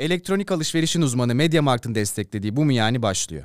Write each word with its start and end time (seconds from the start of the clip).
Elektronik 0.00 0.52
alışverişin 0.52 1.02
uzmanı 1.02 1.34
MediaMarkt'ın 1.34 1.94
desteklediği 1.94 2.56
Bu 2.56 2.64
mu 2.64 2.72
yani 2.72 3.02
başlıyor. 3.02 3.44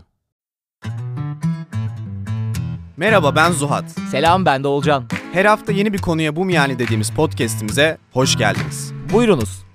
Merhaba 2.98 3.36
ben 3.36 3.52
Zuhat. 3.52 3.92
Selam 4.12 4.46
ben 4.46 4.64
de 4.64 4.68
Olcan. 4.68 5.06
Her 5.34 5.46
hafta 5.46 5.72
yeni 5.72 5.94
bir 5.94 5.98
konuya 5.98 6.36
bu 6.36 6.46
mu 6.46 6.52
yani 6.52 6.80
dediğimiz 6.80 7.10
podcast'imize 7.10 7.98
hoş 8.12 8.38
geldiniz. 8.38 8.94
Buyurunuz. 9.14 9.66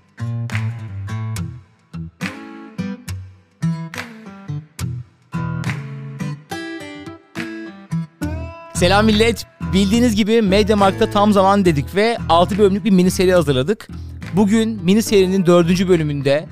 Selam 8.74 9.06
millet. 9.06 9.46
Bildiğiniz 9.72 10.16
gibi 10.16 10.42
Mediamarkt'ta 10.42 11.10
tam 11.10 11.32
zaman 11.32 11.64
dedik 11.64 11.94
ve 11.94 12.18
6 12.28 12.58
bölümlük 12.58 12.84
bir 12.84 12.90
mini 12.90 13.10
seri 13.10 13.32
hazırladık. 13.32 13.88
Bugün 14.36 14.84
mini 14.84 15.02
serinin 15.02 15.46
4. 15.46 15.88
bölümünde 15.88 16.46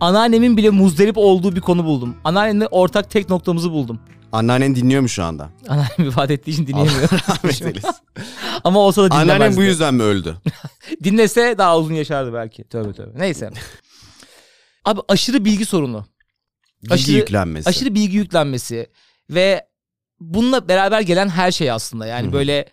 anneannemin 0.00 0.56
bile 0.56 0.70
muzdarip 0.70 1.18
olduğu 1.18 1.56
bir 1.56 1.60
konu 1.60 1.84
buldum. 1.84 2.16
Anneannemle 2.24 2.66
ortak 2.66 3.10
tek 3.10 3.28
noktamızı 3.28 3.70
buldum. 3.70 4.00
Anneannen 4.32 4.74
dinliyor 4.76 5.02
mu 5.02 5.08
şu 5.08 5.24
anda? 5.24 5.50
Anneannem 5.68 6.06
vefat 6.06 6.30
ettiği 6.30 6.50
için 6.50 6.66
dinleyemiyorum. 6.66 7.18
Rahmet 7.28 7.62
eylesin. 7.62 7.90
Ama 8.64 8.80
olsa 8.80 9.02
da 9.02 9.10
dinlemezdi. 9.10 9.32
Anneannen 9.32 9.56
bu 9.56 9.62
yüzden 9.62 9.94
mi 9.94 10.02
öldü? 10.02 10.36
Dinlese 11.04 11.54
daha 11.58 11.78
uzun 11.78 11.94
yaşardı 11.94 12.34
belki. 12.34 12.64
Tövbe 12.64 12.92
tövbe. 12.92 13.18
Neyse. 13.18 13.50
Abi 14.84 15.00
aşırı 15.08 15.44
bilgi 15.44 15.64
sorunu. 15.64 16.04
Bilgi 16.82 16.94
Aşırı- 16.94 17.16
yüklenmesi. 17.16 17.68
Aşırı 17.68 17.94
bilgi 17.94 18.16
yüklenmesi 18.16 18.86
ve 19.30 19.66
bununla 20.20 20.68
beraber 20.68 21.00
gelen 21.00 21.28
her 21.28 21.52
şey 21.52 21.70
aslında. 21.70 22.06
Yani 22.06 22.24
Hı 22.24 22.28
hı. 22.28 22.32
böyle 22.32 22.68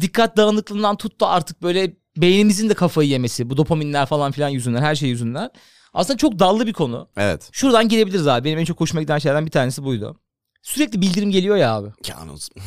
dikkat 0.00 0.36
dağınıklığından 0.36 0.96
tut 0.96 1.20
da 1.20 1.28
artık 1.28 1.62
böyle 1.62 1.96
beynimizin 2.22 2.68
de 2.68 2.74
kafayı 2.74 3.08
yemesi. 3.08 3.50
Bu 3.50 3.56
dopaminler 3.56 4.06
falan 4.06 4.32
filan 4.32 4.48
yüzünden 4.48 4.82
her 4.82 4.94
şey 4.94 5.08
yüzünden. 5.08 5.50
Aslında 5.94 6.16
çok 6.16 6.38
dallı 6.38 6.66
bir 6.66 6.72
konu. 6.72 7.08
Evet. 7.16 7.48
Şuradan 7.52 7.88
girebiliriz 7.88 8.26
abi. 8.26 8.44
Benim 8.44 8.58
en 8.58 8.64
çok 8.64 8.80
hoşuma 8.80 9.02
giden 9.02 9.18
şeylerden 9.18 9.46
bir 9.46 9.50
tanesi 9.50 9.84
buydu. 9.84 10.20
Sürekli 10.62 11.00
bildirim 11.00 11.30
geliyor 11.30 11.56
ya 11.56 11.74
abi. 11.74 11.88
Yalnız. 12.08 12.50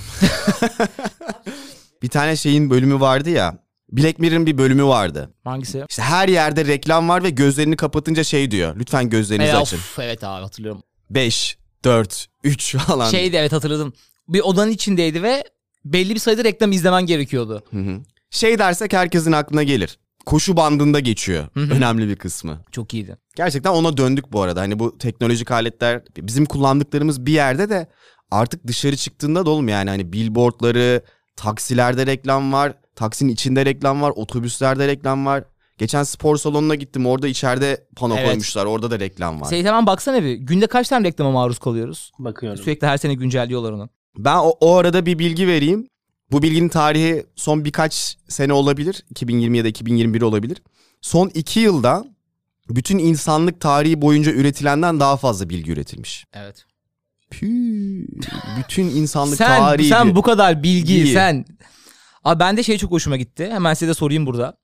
bir 2.02 2.07
tane 2.09 2.35
şeyin 2.35 2.69
bölümü 2.69 2.99
vardı 2.99 3.29
ya. 3.29 3.57
Black 3.91 4.19
Mirror'ın 4.19 4.45
bir 4.45 4.57
bölümü 4.57 4.85
vardı. 4.85 5.33
Hangisi? 5.44 5.85
İşte 5.89 6.02
her 6.02 6.29
yerde 6.29 6.66
reklam 6.66 7.09
var 7.09 7.23
ve 7.23 7.29
gözlerini 7.29 7.75
kapatınca 7.75 8.23
şey 8.23 8.52
diyor. 8.52 8.75
Lütfen 8.79 9.09
gözlerinizi 9.09 9.52
E, 9.52 9.55
açın. 9.55 9.77
of, 9.77 9.99
evet 9.99 10.23
abi 10.23 10.44
hatırlıyorum. 10.44 10.83
5, 11.09 11.57
4, 11.83 12.27
3 12.44 12.75
falan. 12.77 13.09
Şeydi 13.09 13.35
evet 13.35 13.52
hatırladım. 13.52 13.94
Bir 14.27 14.39
odanın 14.39 14.72
içindeydi 14.72 15.23
ve 15.23 15.44
belli 15.85 16.13
bir 16.16 16.19
sayıda 16.19 16.44
reklam 16.44 16.72
izlemen 16.72 17.05
gerekiyordu. 17.05 17.63
Hı 17.72 17.77
hı. 17.79 17.99
Şey 18.31 18.59
dersek 18.59 18.93
herkesin 18.93 19.31
aklına 19.31 19.63
gelir. 19.63 19.99
Koşu 20.25 20.57
bandında 20.57 20.99
geçiyor. 20.99 21.47
Önemli 21.55 22.07
bir 22.07 22.15
kısmı. 22.15 22.61
Çok 22.71 22.93
iyiydi. 22.93 23.17
Gerçekten 23.35 23.71
ona 23.71 23.97
döndük 23.97 24.31
bu 24.31 24.41
arada. 24.41 24.61
Hani 24.61 24.79
bu 24.79 24.97
teknolojik 24.97 25.51
aletler 25.51 26.01
bizim 26.17 26.45
kullandıklarımız 26.45 27.25
bir 27.25 27.33
yerde 27.33 27.69
de 27.69 27.88
artık 28.31 28.67
dışarı 28.67 28.95
çıktığında 28.95 29.45
da 29.45 29.49
oğlum 29.49 29.67
yani 29.67 29.89
hani 29.89 30.13
billboardları, 30.13 31.01
taksilerde 31.35 32.05
reklam 32.05 32.53
var, 32.53 32.73
taksinin 32.95 33.33
içinde 33.33 33.65
reklam 33.65 34.01
var, 34.01 34.13
otobüslerde 34.15 34.88
reklam 34.88 35.25
var. 35.25 35.43
Geçen 35.77 36.03
spor 36.03 36.38
salonuna 36.38 36.75
gittim 36.75 37.05
orada 37.05 37.27
içeride 37.27 37.88
pano 37.95 38.16
Evet. 38.17 38.25
koymuşlar 38.27 38.66
orada 38.66 38.91
da 38.91 38.99
reklam 38.99 39.41
var. 39.41 39.45
Seyit 39.45 39.66
hemen 39.66 39.85
baksana 39.85 40.23
bir. 40.23 40.33
Günde 40.33 40.67
kaç 40.67 40.88
tane 40.89 41.07
reklama 41.07 41.31
maruz 41.31 41.59
kalıyoruz? 41.59 42.11
Bakıyorum. 42.19 42.63
Sürekli 42.63 42.88
her 42.88 42.97
sene 42.97 43.13
güncelliyorlar 43.13 43.71
onu. 43.71 43.89
Ben 44.17 44.35
o, 44.35 44.49
o 44.59 44.75
arada 44.75 45.05
bir 45.05 45.19
bilgi 45.19 45.47
vereyim. 45.47 45.88
Bu 46.31 46.41
bilginin 46.41 46.69
tarihi 46.69 47.25
son 47.35 47.65
birkaç 47.65 48.17
sene 48.27 48.53
olabilir. 48.53 49.03
2020 49.09 49.57
ya 49.57 49.63
da 49.63 49.67
2021 49.67 50.21
olabilir. 50.21 50.61
Son 51.01 51.31
iki 51.33 51.59
yılda 51.59 52.05
bütün 52.69 52.97
insanlık 52.99 53.61
tarihi 53.61 54.01
boyunca 54.01 54.31
üretilenden 54.31 54.99
daha 54.99 55.17
fazla 55.17 55.49
bilgi 55.49 55.71
üretilmiş. 55.71 56.25
Evet. 56.33 56.65
Püh, 57.31 58.05
bütün 58.59 58.83
insanlık 58.85 59.38
Sen, 59.38 59.59
tarihi. 59.59 59.88
sen 59.89 60.15
bu 60.15 60.21
kadar 60.21 60.63
bilgi 60.63 60.95
Bilgi. 60.95 61.13
sen. 61.13 61.45
Abi 62.23 62.39
ben 62.39 62.57
de 62.57 62.63
şey 62.63 62.77
çok 62.77 62.91
hoşuma 62.91 63.17
gitti. 63.17 63.50
Hemen 63.51 63.73
size 63.73 63.89
de 63.89 63.94
sorayım 63.94 64.25
burada. 64.25 64.57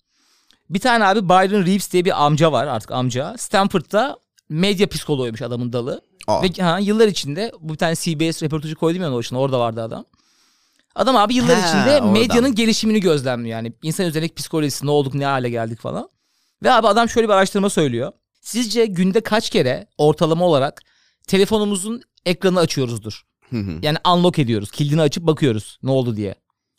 Bir 0.69 0.80
tane 0.80 1.06
abi 1.06 1.30
Byron 1.30 1.66
Reeves 1.66 1.92
diye 1.94 2.06
bir 2.06 2.25
amca 2.25 2.52
var 2.52 2.68
artık 2.68 2.92
amca. 2.92 3.36
Stanford'da 3.38 4.18
medya 4.50 4.90
psikoloğuymuş 4.90 5.42
adamın 5.42 5.74
dalı. 5.74 6.02
Aa, 6.28 6.44
Ve 6.44 6.63
ha, 6.63 6.80
yıllar 6.80 7.08
içinde 7.08 7.52
bu 7.62 7.74
bir 7.74 7.78
tane 7.78 7.96
CBS 7.96 8.44
röportajı 8.44 8.75
koydum 8.75 9.02
ya 9.02 9.12
onun 9.12 9.36
orada 9.36 9.59
vardı 9.59 9.81
adam. 9.84 10.06
Adam 10.97 11.16
abi 11.16 11.34
yıllar 11.35 11.59
Ha, 11.62 11.68
içinde 11.68 11.96
oradan. 11.96 12.08
medyanın 12.12 12.56
gelişimini 12.56 13.00
gözlemliyor. 13.00 13.58
Yani 13.58 13.74
insan 13.84 14.06
üzerindeki 14.06 14.35
psikolojisi 14.35 14.85
ne 14.85 14.91
olduk 14.91 15.13
ne 15.13 15.25
hale 15.25 15.50
geldik 15.50 15.80
falan. 15.80 16.09
Ve 16.63 16.72
abi 16.72 16.88
adam 16.88 17.09
şöyle 17.09 17.28
bir 17.28 17.34
araştırma 17.34 17.69
söylüyor. 17.69 18.12
Sizce 18.41 18.85
günde 18.85 19.22
kaç 19.22 19.50
kere 19.50 19.88
ortalama 19.97 20.46
olarak 20.46 20.81
telefonumuzun 21.28 22.02
ekranı 22.25 22.59
açıyoruzdur? 22.59 23.22
hı 23.50 23.57
hı. 23.59 23.80
Yani 23.81 23.97
unlock 24.13 24.40
ediyoruz. 24.40 24.72
Kilidini 24.72 25.02
açıp 25.02 25.24
bakıyoruz 25.24 25.78
ne 25.84 25.91
oldu 25.91 26.16
diye. 26.16 26.36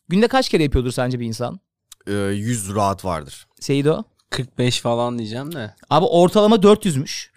Günde 0.09 0.29
kaç 0.29 0.49
kere 0.49 0.63
yapıyordur 0.63 0.91
sence 0.91 1.21
bir 1.21 1.27
insan? 1.27 1.61
Ee, 2.07 2.13
100 2.13 2.75
rahat 2.75 3.05
vardır. 3.05 3.47
Seydo? 3.61 4.03
45 4.31 4.81
falan 4.81 5.19
diyeceğim 5.19 5.55
de. 5.55 5.75
Abi 5.91 6.05
ortalama 6.07 6.57
400'müş. 6.57 7.31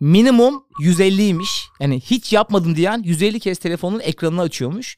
Minimum 0.00 0.64
150'ymiş. 0.82 1.64
Yani 1.80 2.00
hiç 2.00 2.32
yapmadım 2.32 2.76
diyen 2.76 3.02
150 3.04 3.40
kez 3.40 3.58
telefonun 3.58 4.00
ekranını 4.00 4.40
açıyormuş. 4.40 4.96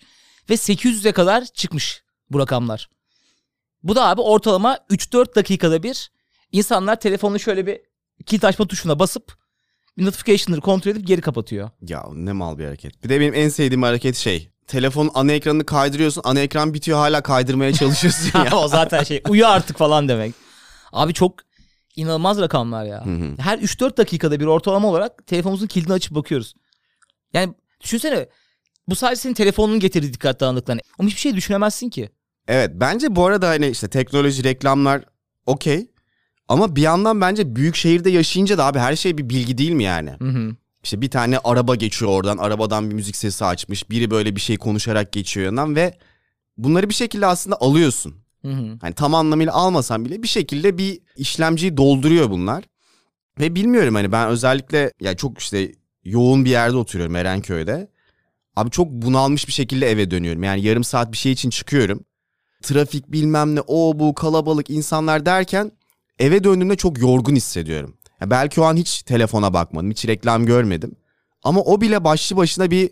Ve 0.51 0.55
800'e 0.55 1.13
kadar 1.13 1.45
çıkmış 1.45 2.03
bu 2.31 2.39
rakamlar. 2.39 2.89
Bu 3.83 3.97
da 3.97 4.09
abi 4.09 4.21
ortalama 4.21 4.79
3-4 4.91 5.35
dakikada 5.35 5.83
bir 5.83 6.11
insanlar 6.53 7.01
telefonunu 7.01 7.39
şöyle 7.39 7.67
bir 7.67 7.81
kilit 8.27 8.45
açma 8.45 8.67
tuşuna 8.67 8.99
basıp 8.99 9.37
notification'ları 9.97 10.61
kontrol 10.61 10.93
edip 10.93 11.07
geri 11.07 11.21
kapatıyor. 11.21 11.71
Ya 11.83 12.05
ne 12.13 12.33
mal 12.33 12.59
bir 12.59 12.65
hareket. 12.65 13.05
Bir 13.05 13.09
de 13.09 13.21
benim 13.21 13.35
en 13.35 13.49
sevdiğim 13.49 13.83
hareket 13.83 14.17
şey. 14.17 14.51
Telefonun 14.67 15.11
ana 15.15 15.33
ekranını 15.33 15.67
kaydırıyorsun. 15.67 16.23
Ana 16.25 16.41
ekran 16.41 16.75
bitiyor 16.75 16.99
hala 16.99 17.23
kaydırmaya 17.23 17.73
çalışıyorsun 17.73 18.39
ya. 18.39 18.57
o 18.57 18.69
zaten 18.69 19.03
şey 19.05 19.23
uyu 19.29 19.47
artık 19.47 19.79
falan 19.79 20.09
demek. 20.09 20.35
Abi 20.93 21.15
çok 21.15 21.35
inanılmaz 21.97 22.41
rakamlar 22.41 22.85
ya. 22.85 23.07
Hı 23.07 23.11
hı. 23.11 23.35
Her 23.39 23.59
3-4 23.59 23.97
dakikada 23.97 24.41
bir 24.41 24.47
ortalama 24.47 24.89
olarak 24.89 25.27
telefonumuzun 25.27 25.67
kilidini 25.67 25.93
açıp 25.93 26.15
bakıyoruz. 26.15 26.55
Yani 27.33 27.55
düşünsene 27.81 28.29
bu 28.89 28.95
sadece 28.95 29.21
senin 29.21 29.35
telefonunun 29.35 29.81
getirdiği 29.81 30.13
dikkat 30.13 30.41
dağınıklığına. 30.41 30.81
Ama 30.99 31.09
hiçbir 31.09 31.21
şey 31.21 31.37
düşünemezsin 31.37 31.91
ki. 31.91 32.11
Evet 32.49 32.71
bence 32.75 33.17
bu 33.17 33.27
arada 33.27 33.49
hani 33.49 33.69
işte 33.69 33.89
teknoloji 33.89 34.45
reklamlar 34.45 35.05
okey. 35.47 35.87
Ama 36.49 36.77
bir 36.77 36.83
yandan 36.83 37.21
bence 37.21 37.57
büyük 37.57 37.77
şehirde 37.77 38.11
yaşayınca 38.11 38.59
da 38.59 38.65
abi 38.67 38.79
her 38.79 38.97
şey 38.97 39.19
bir 39.19 39.29
bilgi 39.29 39.59
değil 39.59 39.71
mi 39.71 39.85
yani? 39.85 40.11
Hı 40.11 40.29
hı. 40.29 40.57
İşte 40.85 41.01
bir 41.01 41.11
tane 41.11 41.39
araba 41.39 41.75
geçiyor 41.75 42.11
oradan. 42.11 42.39
Arabadan 42.39 42.91
bir 42.91 42.95
müzik 42.95 43.17
sesi 43.17 43.45
açmış. 43.45 43.91
Biri 43.91 44.11
böyle 44.11 44.37
bir 44.37 44.41
şey 44.41 44.57
konuşarak 44.57 45.13
geçiyor 45.13 45.47
yanından 45.47 45.77
ve 45.77 45.99
bunları 46.57 46.89
bir 46.89 46.95
şekilde 46.95 47.27
aslında 47.27 47.57
alıyorsun. 47.61 48.15
Hı 48.43 48.49
hı. 48.49 48.79
Hani 48.81 48.95
tam 48.95 49.15
anlamıyla 49.15 49.53
almasan 49.53 50.05
bile 50.05 50.23
bir 50.23 50.29
şekilde 50.29 50.79
bir 50.79 51.01
işlemciyi 51.17 51.77
dolduruyor 51.77 52.31
bunlar. 52.31 52.65
Ve 53.41 53.55
bilmiyorum 53.55 53.95
hani 53.95 54.13
ben 54.13 54.29
özellikle 54.29 54.93
ya 55.01 55.17
çok 55.17 55.39
işte 55.39 55.73
yoğun 56.05 56.45
bir 56.45 56.51
yerde 56.51 56.77
oturuyorum 56.77 57.17
Erenköy'de. 57.17 57.89
Abi 58.59 58.71
çok 58.71 58.91
bunalmış 58.91 59.49
bir 59.49 59.53
şekilde 59.53 59.91
eve 59.91 60.11
dönüyorum. 60.11 60.43
Yani 60.43 60.63
yarım 60.63 60.85
saat 60.85 61.13
bir 61.13 61.17
şey 61.17 61.33
için 61.33 61.51
çıkıyorum. 61.51 62.05
Trafik 62.63 63.13
bilmem 63.13 63.55
ne 63.55 63.61
o 63.67 63.99
bu 63.99 64.15
kalabalık 64.15 64.71
insanlar 64.71 65.27
derken 65.27 65.73
eve 66.19 66.45
döndüğümde 66.45 66.77
çok 66.77 66.99
yorgun 66.99 67.37
hissediyorum. 67.37 67.97
Ya 68.21 68.31
belki 68.31 68.61
o 68.61 68.65
an 68.65 68.77
hiç 68.77 69.03
telefona 69.03 69.53
bakmadım, 69.55 69.91
hiç 69.91 70.07
reklam 70.07 70.47
görmedim. 70.47 70.97
Ama 71.43 71.61
o 71.61 71.81
bile 71.81 72.05
başlı 72.05 72.37
başına 72.37 72.71
bir 72.71 72.91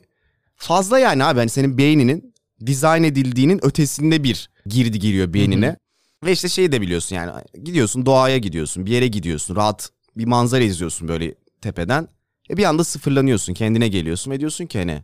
fazla 0.56 0.98
yani 0.98 1.24
abi. 1.24 1.38
Hani 1.38 1.50
senin 1.50 1.78
beyninin 1.78 2.34
dizayn 2.66 3.02
edildiğinin 3.02 3.64
ötesinde 3.64 4.24
bir 4.24 4.50
girdi 4.66 4.98
giriyor 4.98 5.32
beynine. 5.32 5.76
Ve 6.24 6.32
işte 6.32 6.48
şey 6.48 6.72
de 6.72 6.80
biliyorsun 6.80 7.16
yani 7.16 7.32
gidiyorsun 7.64 8.06
doğaya 8.06 8.38
gidiyorsun 8.38 8.86
bir 8.86 8.90
yere 8.90 9.08
gidiyorsun 9.08 9.56
rahat 9.56 9.90
bir 10.16 10.24
manzara 10.24 10.64
izliyorsun 10.64 11.08
böyle 11.08 11.34
tepeden. 11.60 12.08
E 12.50 12.56
bir 12.56 12.64
anda 12.64 12.84
sıfırlanıyorsun 12.84 13.54
kendine 13.54 13.88
geliyorsun 13.88 14.30
ve 14.30 14.40
diyorsun 14.40 14.66
ki 14.66 14.78
hani 14.78 15.02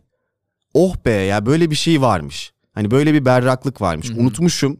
oh 0.73 0.95
be 1.05 1.11
ya 1.11 1.45
böyle 1.45 1.71
bir 1.71 1.75
şey 1.75 2.01
varmış. 2.01 2.53
Hani 2.73 2.91
böyle 2.91 3.13
bir 3.13 3.25
berraklık 3.25 3.81
varmış 3.81 4.09
Hı 4.09 4.13
hı. 4.13 4.19
unutmuşum. 4.19 4.79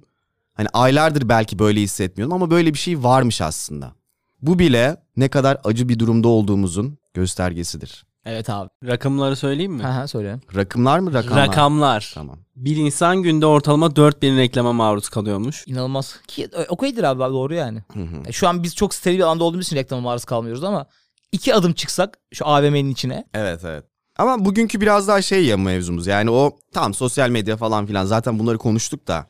Hani 0.53 0.67
aylardır 0.73 1.29
belki 1.29 1.59
böyle 1.59 1.81
hissetmiyordum 1.81 2.33
ama 2.35 2.51
böyle 2.51 2.73
bir 2.73 2.79
şey 2.79 3.03
varmış 3.03 3.41
aslında. 3.41 3.93
Bu 4.41 4.59
bile 4.59 4.97
ne 5.17 5.27
kadar 5.29 5.57
acı 5.63 5.89
bir 5.89 5.99
durumda 5.99 6.27
olduğumuzun 6.27 6.97
göstergesidir. 7.13 8.05
Evet 8.25 8.49
abi. 8.49 8.69
Rakamları 8.83 9.35
söyleyeyim 9.35 9.73
mi? 9.73 9.83
Ha 9.83 9.95
ha 9.95 10.07
söyle. 10.07 10.39
Rakımlar 10.55 10.99
mı 10.99 11.13
rakamlar? 11.13 11.47
Rakamlar. 11.47 12.11
Tamam. 12.15 12.39
Bir 12.55 12.75
insan 12.77 13.23
günde 13.23 13.45
ortalama 13.45 13.95
4000 13.95 14.37
reklama 14.37 14.73
maruz 14.73 15.09
kalıyormuş. 15.09 15.63
İnanılmaz. 15.67 16.19
Ki 16.27 16.43
e, 16.53 16.63
okeydir 16.69 17.03
abi 17.03 17.19
doğru 17.19 17.53
yani. 17.53 17.83
Hı 17.93 17.99
hı. 17.99 18.15
E, 18.27 18.31
Şu 18.31 18.47
an 18.47 18.63
biz 18.63 18.75
çok 18.75 18.93
steril 18.93 19.17
bir 19.17 19.23
alanda 19.23 19.43
olduğumuz 19.43 19.65
için 19.65 19.75
reklama 19.75 20.01
maruz 20.01 20.25
kalmıyoruz 20.25 20.63
ama 20.63 20.85
iki 21.31 21.55
adım 21.55 21.73
çıksak 21.73 22.17
şu 22.33 22.47
AVM'nin 22.47 22.89
içine. 22.89 23.25
Evet 23.33 23.61
evet. 23.65 23.85
Ama 24.15 24.45
bugünkü 24.45 24.81
biraz 24.81 25.07
daha 25.07 25.21
şey 25.21 25.45
ya 25.45 25.57
mevzumuz 25.57 26.07
yani 26.07 26.29
o 26.29 26.57
tam 26.73 26.93
sosyal 26.93 27.29
medya 27.29 27.57
falan 27.57 27.85
filan 27.85 28.05
zaten 28.05 28.39
bunları 28.39 28.57
konuştuk 28.57 29.07
da. 29.07 29.27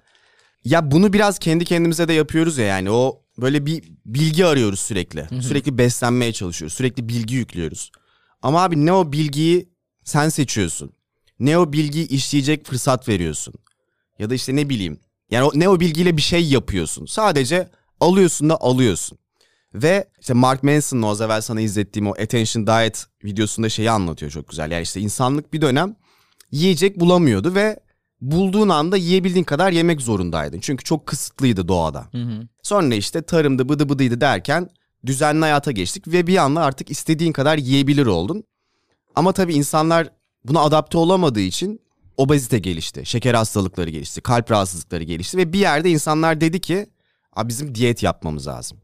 Ya 0.64 0.92
bunu 0.92 1.14
biraz 1.14 1.40
kendi 1.40 1.66
kendimize 1.66 2.08
de 2.08 2.14
yapıyoruz 2.14 2.58
ya 2.58 2.66
yani 2.66 2.92
o 2.92 3.22
böyle 3.38 3.66
bir 3.66 3.84
bilgi 4.06 4.46
arıyoruz 4.46 4.80
sürekli. 4.80 5.28
Sürekli 5.42 5.78
beslenmeye 5.78 6.34
çalışıyoruz. 6.34 6.78
Sürekli 6.78 7.10
bilgi 7.10 7.36
yüklüyoruz. 7.36 7.92
Ama 8.42 8.64
abi 8.64 8.86
ne 8.86 8.94
o 8.94 9.12
bilgiyi 9.12 9.70
sen 10.04 10.30
seçiyorsun. 10.30 10.94
Ne 11.40 11.58
o 11.58 11.74
bilgiyi 11.74 12.08
işleyecek 12.08 12.66
fırsat 12.68 13.10
veriyorsun. 13.10 13.54
Ya 14.20 14.30
da 14.30 14.34
işte 14.34 14.56
ne 14.56 14.70
bileyim. 14.70 15.00
Yani 15.32 15.44
o, 15.44 15.52
ne 15.54 15.70
o 15.70 15.80
bilgiyle 15.80 16.18
bir 16.18 16.22
şey 16.22 16.46
yapıyorsun. 16.50 17.06
Sadece 17.06 17.70
alıyorsun 18.00 18.50
da 18.50 18.58
alıyorsun. 18.62 19.18
Ve 19.74 20.08
işte 20.22 20.34
Mark 20.34 20.64
Manson'ın 20.64 21.02
o 21.02 21.10
az 21.10 21.22
evvel 21.22 21.42
sana 21.42 21.62
izlettiğim 21.62 22.08
o 22.08 22.12
Attention 22.12 22.68
Diet 22.68 23.06
videosunda 23.24 23.70
şeyi 23.70 23.92
anlatıyor 23.92 24.31
çok 24.31 24.50
güzel. 24.50 24.72
Yani 24.72 24.81
işte 24.84 25.00
insanlık 25.00 25.54
bir 25.54 25.62
dönem 25.62 25.96
yiyecek 26.52 27.00
bulamıyordu 27.00 27.56
ve 27.56 27.80
bulduğun 28.22 28.70
anda 28.70 28.98
yiyebildiğin 28.98 29.44
kadar 29.44 29.72
yemek 29.72 30.02
zorundaydın. 30.02 30.60
Çünkü 30.60 30.84
çok 30.84 31.06
kısıtlıydı 31.08 31.68
doğada. 31.68 32.08
Hı 32.12 32.18
hı. 32.18 32.48
Sonra 32.64 32.96
işte 32.96 33.22
tarımdı 33.22 33.70
bıdı 33.70 33.90
bıdıydı 33.90 34.22
derken 34.22 34.70
düzenli 35.06 35.42
hayata 35.42 35.72
geçtik 35.72 36.08
ve 36.08 36.28
bir 36.28 36.38
anda 36.38 36.62
artık 36.62 36.92
istediğin 36.92 37.31
kadar 37.34 37.58
yiyebilir 37.58 38.06
oldun. 38.06 38.44
Ama 39.16 39.31
tabii 39.31 39.54
insanlar 39.54 40.08
buna 40.46 40.60
adapte 40.62 40.98
olamadığı 40.98 41.40
için 41.40 41.80
obezite 42.18 42.60
gelişti, 42.60 43.06
şeker 43.06 43.34
hastalıkları 43.34 43.90
gelişti, 43.90 44.22
kalp 44.22 44.52
rahatsızlıkları 44.52 45.04
gelişti 45.04 45.38
ve 45.38 45.54
bir 45.54 45.60
yerde 45.60 45.90
insanlar 45.90 46.42
dedi 46.42 46.62
ki 46.62 46.86
"Abi 47.34 47.50
bizim 47.50 47.75
diyet 47.75 48.04
yapmamız 48.04 48.48
lazım. 48.48 48.78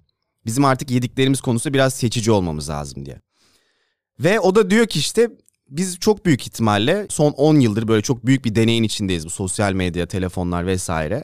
Bizim 0.50 0.66
artık 0.66 0.92
yediklerimiz 0.92 1.42
konusunda 1.42 1.74
biraz 1.74 1.94
seçici 1.94 2.32
olmamız 2.32 2.70
lazım 2.70 3.06
diye. 3.06 3.22
Ve 4.20 4.40
o 4.40 4.56
da 4.56 4.70
diyor 4.70 4.88
ki 4.88 5.00
işte 5.00 5.30
biz 5.70 6.00
çok 6.00 6.26
büyük 6.26 6.42
ihtimalle 6.42 7.08
son 7.10 7.32
10 7.32 7.60
yıldır 7.60 7.88
böyle 7.88 8.02
çok 8.02 8.26
büyük 8.26 8.46
bir 8.46 8.56
deneyin 8.56 8.84
içindeyiz 8.84 9.26
bu 9.26 9.30
sosyal 9.30 9.74
medya, 9.74 10.08
telefonlar 10.08 10.68
vesaire. 10.68 11.24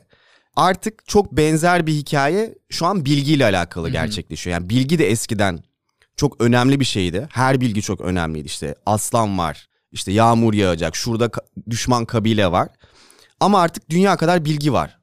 Artık 0.56 1.08
çok 1.08 1.32
benzer 1.32 1.88
bir 1.88 1.94
hikaye 1.94 2.56
şu 2.70 2.86
an 2.86 3.06
bilgiyle 3.06 3.46
alakalı 3.46 3.90
gerçekleşiyor. 3.90 4.54
Yani 4.54 4.70
bilgi 4.70 5.00
de 5.00 5.10
eskiden 5.10 5.60
çok 6.16 6.42
önemli 6.42 6.80
bir 6.80 6.86
şeydi. 6.86 7.28
Her 7.32 7.62
bilgi 7.62 7.82
çok 7.82 8.02
önemliydi. 8.02 8.46
İşte 8.46 8.76
aslan 8.86 9.38
var, 9.38 9.68
işte 9.92 10.12
yağmur 10.12 10.54
yağacak, 10.54 10.96
şurada 10.96 11.32
düşman 11.70 12.06
kabile 12.06 12.52
var. 12.52 12.68
Ama 13.40 13.62
artık 13.62 13.90
dünya 13.90 14.18
kadar 14.18 14.46
bilgi 14.46 14.74
var. 14.74 15.00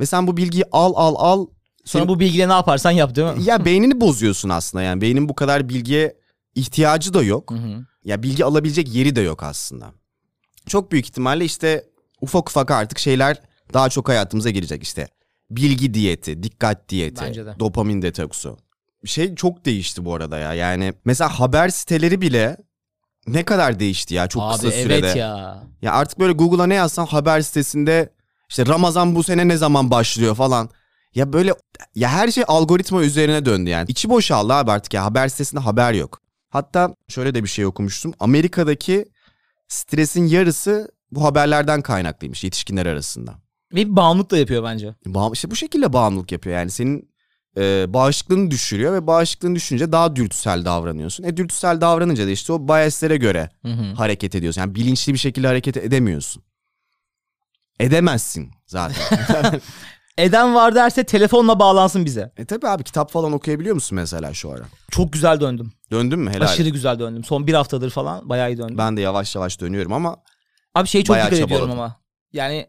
Ve 0.00 0.06
sen 0.06 0.26
bu 0.26 0.36
bilgiyi 0.36 0.64
al 0.72 0.92
al 0.96 1.14
al. 1.18 1.46
Sonra 1.84 2.02
senin- 2.02 2.08
bu 2.08 2.20
bilgiyle 2.20 2.48
ne 2.48 2.52
yaparsan 2.52 2.90
yap 2.90 3.14
değil 3.14 3.28
mi? 3.28 3.44
ya 3.44 3.64
beynini 3.64 4.00
bozuyorsun 4.00 4.48
aslında 4.48 4.84
yani. 4.84 5.00
Beynin 5.00 5.28
bu 5.28 5.34
kadar 5.34 5.68
bilgiye 5.68 6.16
ihtiyacı 6.54 7.14
da 7.14 7.22
yok. 7.22 7.50
Hı 7.50 7.54
hı. 7.54 7.84
Ya 8.04 8.22
bilgi 8.22 8.44
alabilecek 8.44 8.94
yeri 8.94 9.16
de 9.16 9.20
yok 9.20 9.42
aslında. 9.42 9.92
Çok 10.66 10.92
büyük 10.92 11.06
ihtimalle 11.06 11.44
işte 11.44 11.84
ufak 12.20 12.48
ufak 12.50 12.70
artık 12.70 12.98
şeyler 12.98 13.42
daha 13.72 13.88
çok 13.88 14.08
hayatımıza 14.08 14.50
girecek 14.50 14.82
işte. 14.82 15.08
Bilgi 15.50 15.94
diyeti, 15.94 16.42
dikkat 16.42 16.88
diyeti, 16.88 17.24
de. 17.24 17.54
dopamin 17.60 18.02
detoksu. 18.02 18.58
Şey 19.04 19.34
çok 19.34 19.64
değişti 19.64 20.04
bu 20.04 20.14
arada 20.14 20.38
ya. 20.38 20.54
Yani 20.54 20.92
mesela 21.04 21.40
haber 21.40 21.68
siteleri 21.68 22.20
bile 22.20 22.56
ne 23.26 23.44
kadar 23.44 23.78
değişti 23.80 24.14
ya 24.14 24.26
çok 24.28 24.42
Abi 24.42 24.52
kısa 24.52 24.70
sürede. 24.70 24.94
evet 24.98 25.16
ya. 25.16 25.62
Ya 25.82 25.92
artık 25.92 26.18
böyle 26.18 26.32
Google'a 26.32 26.66
ne 26.66 26.74
yazsan 26.74 27.06
haber 27.06 27.40
sitesinde 27.40 28.12
işte 28.48 28.66
Ramazan 28.66 29.14
bu 29.14 29.22
sene 29.22 29.48
ne 29.48 29.56
zaman 29.56 29.90
başlıyor 29.90 30.34
falan. 30.34 30.70
Ya 31.14 31.32
böyle 31.32 31.54
ya 31.94 32.08
her 32.08 32.30
şey 32.30 32.44
algoritma 32.46 33.02
üzerine 33.02 33.44
döndü 33.44 33.70
yani. 33.70 33.86
İçi 33.88 34.10
boşaldı 34.10 34.52
abi 34.52 34.70
artık 34.70 34.94
ya 34.94 35.04
haber 35.04 35.28
sitesinde 35.28 35.60
haber 35.60 35.92
yok. 35.92 36.20
Hatta 36.50 36.94
şöyle 37.08 37.34
de 37.34 37.42
bir 37.42 37.48
şey 37.48 37.66
okumuştum. 37.66 38.14
Amerika'daki 38.20 39.04
stresin 39.68 40.26
yarısı 40.26 40.90
bu 41.10 41.24
haberlerden 41.24 41.82
kaynaklıymış 41.82 42.44
yetişkinler 42.44 42.86
arasında. 42.86 43.34
Ve 43.72 43.76
bir 43.76 43.96
bağımlılık 43.96 44.30
da 44.30 44.38
yapıyor 44.38 44.64
bence. 44.64 44.94
Bağım, 45.06 45.32
işte 45.32 45.50
bu 45.50 45.56
şekilde 45.56 45.92
bağımlılık 45.92 46.32
yapıyor 46.32 46.56
yani 46.56 46.70
senin 46.70 47.14
e, 47.56 47.86
bağışıklığını 47.88 48.50
düşürüyor 48.50 48.92
ve 48.92 49.06
bağışıklığını 49.06 49.54
düşünce 49.54 49.92
daha 49.92 50.16
dürtüsel 50.16 50.64
davranıyorsun. 50.64 51.24
E 51.24 51.36
dürtüsel 51.36 51.80
davranınca 51.80 52.26
da 52.26 52.30
işte 52.30 52.52
o 52.52 52.68
biaslere 52.68 53.16
göre 53.16 53.50
Hı 53.62 53.68
hı. 53.68 53.94
hareket 53.94 54.34
ediyorsun. 54.34 54.60
Yani 54.60 54.74
bilinçli 54.74 55.12
bir 55.12 55.18
şekilde 55.18 55.46
hareket 55.46 55.76
edemiyorsun. 55.76 56.42
Edemezsin 57.80 58.50
zaten. 58.66 59.60
Eden 60.18 60.54
var 60.54 60.74
derse 60.74 61.04
telefonla 61.04 61.58
bağlansın 61.58 62.04
bize. 62.04 62.32
e 62.36 62.44
tabi 62.44 62.68
abi 62.68 62.84
kitap 62.84 63.10
falan 63.10 63.32
okuyabiliyor 63.32 63.74
musun 63.74 63.96
mesela 63.96 64.34
şu 64.34 64.50
ara? 64.50 64.64
Çok 64.90 65.12
güzel 65.12 65.40
döndüm. 65.40 65.72
Döndün 65.90 66.18
mü 66.18 66.30
helal. 66.30 66.46
Aşırı 66.46 66.68
güzel 66.68 66.98
döndüm. 66.98 67.24
Son 67.24 67.46
bir 67.46 67.54
haftadır 67.54 67.90
falan 67.90 68.28
bayağı 68.28 68.52
iyi 68.52 68.58
döndüm. 68.58 68.78
Ben 68.78 68.96
de 68.96 69.00
yavaş 69.00 69.34
yavaş 69.34 69.60
dönüyorum 69.60 69.92
ama 69.92 70.16
Abi 70.74 70.88
şeyi 70.88 71.04
çok 71.04 71.14
Bayağı 71.14 71.26
dikkat 71.26 71.38
ediyorum 71.38 71.66
çabaladım. 71.66 71.80
ama. 71.80 72.00
Yani 72.32 72.66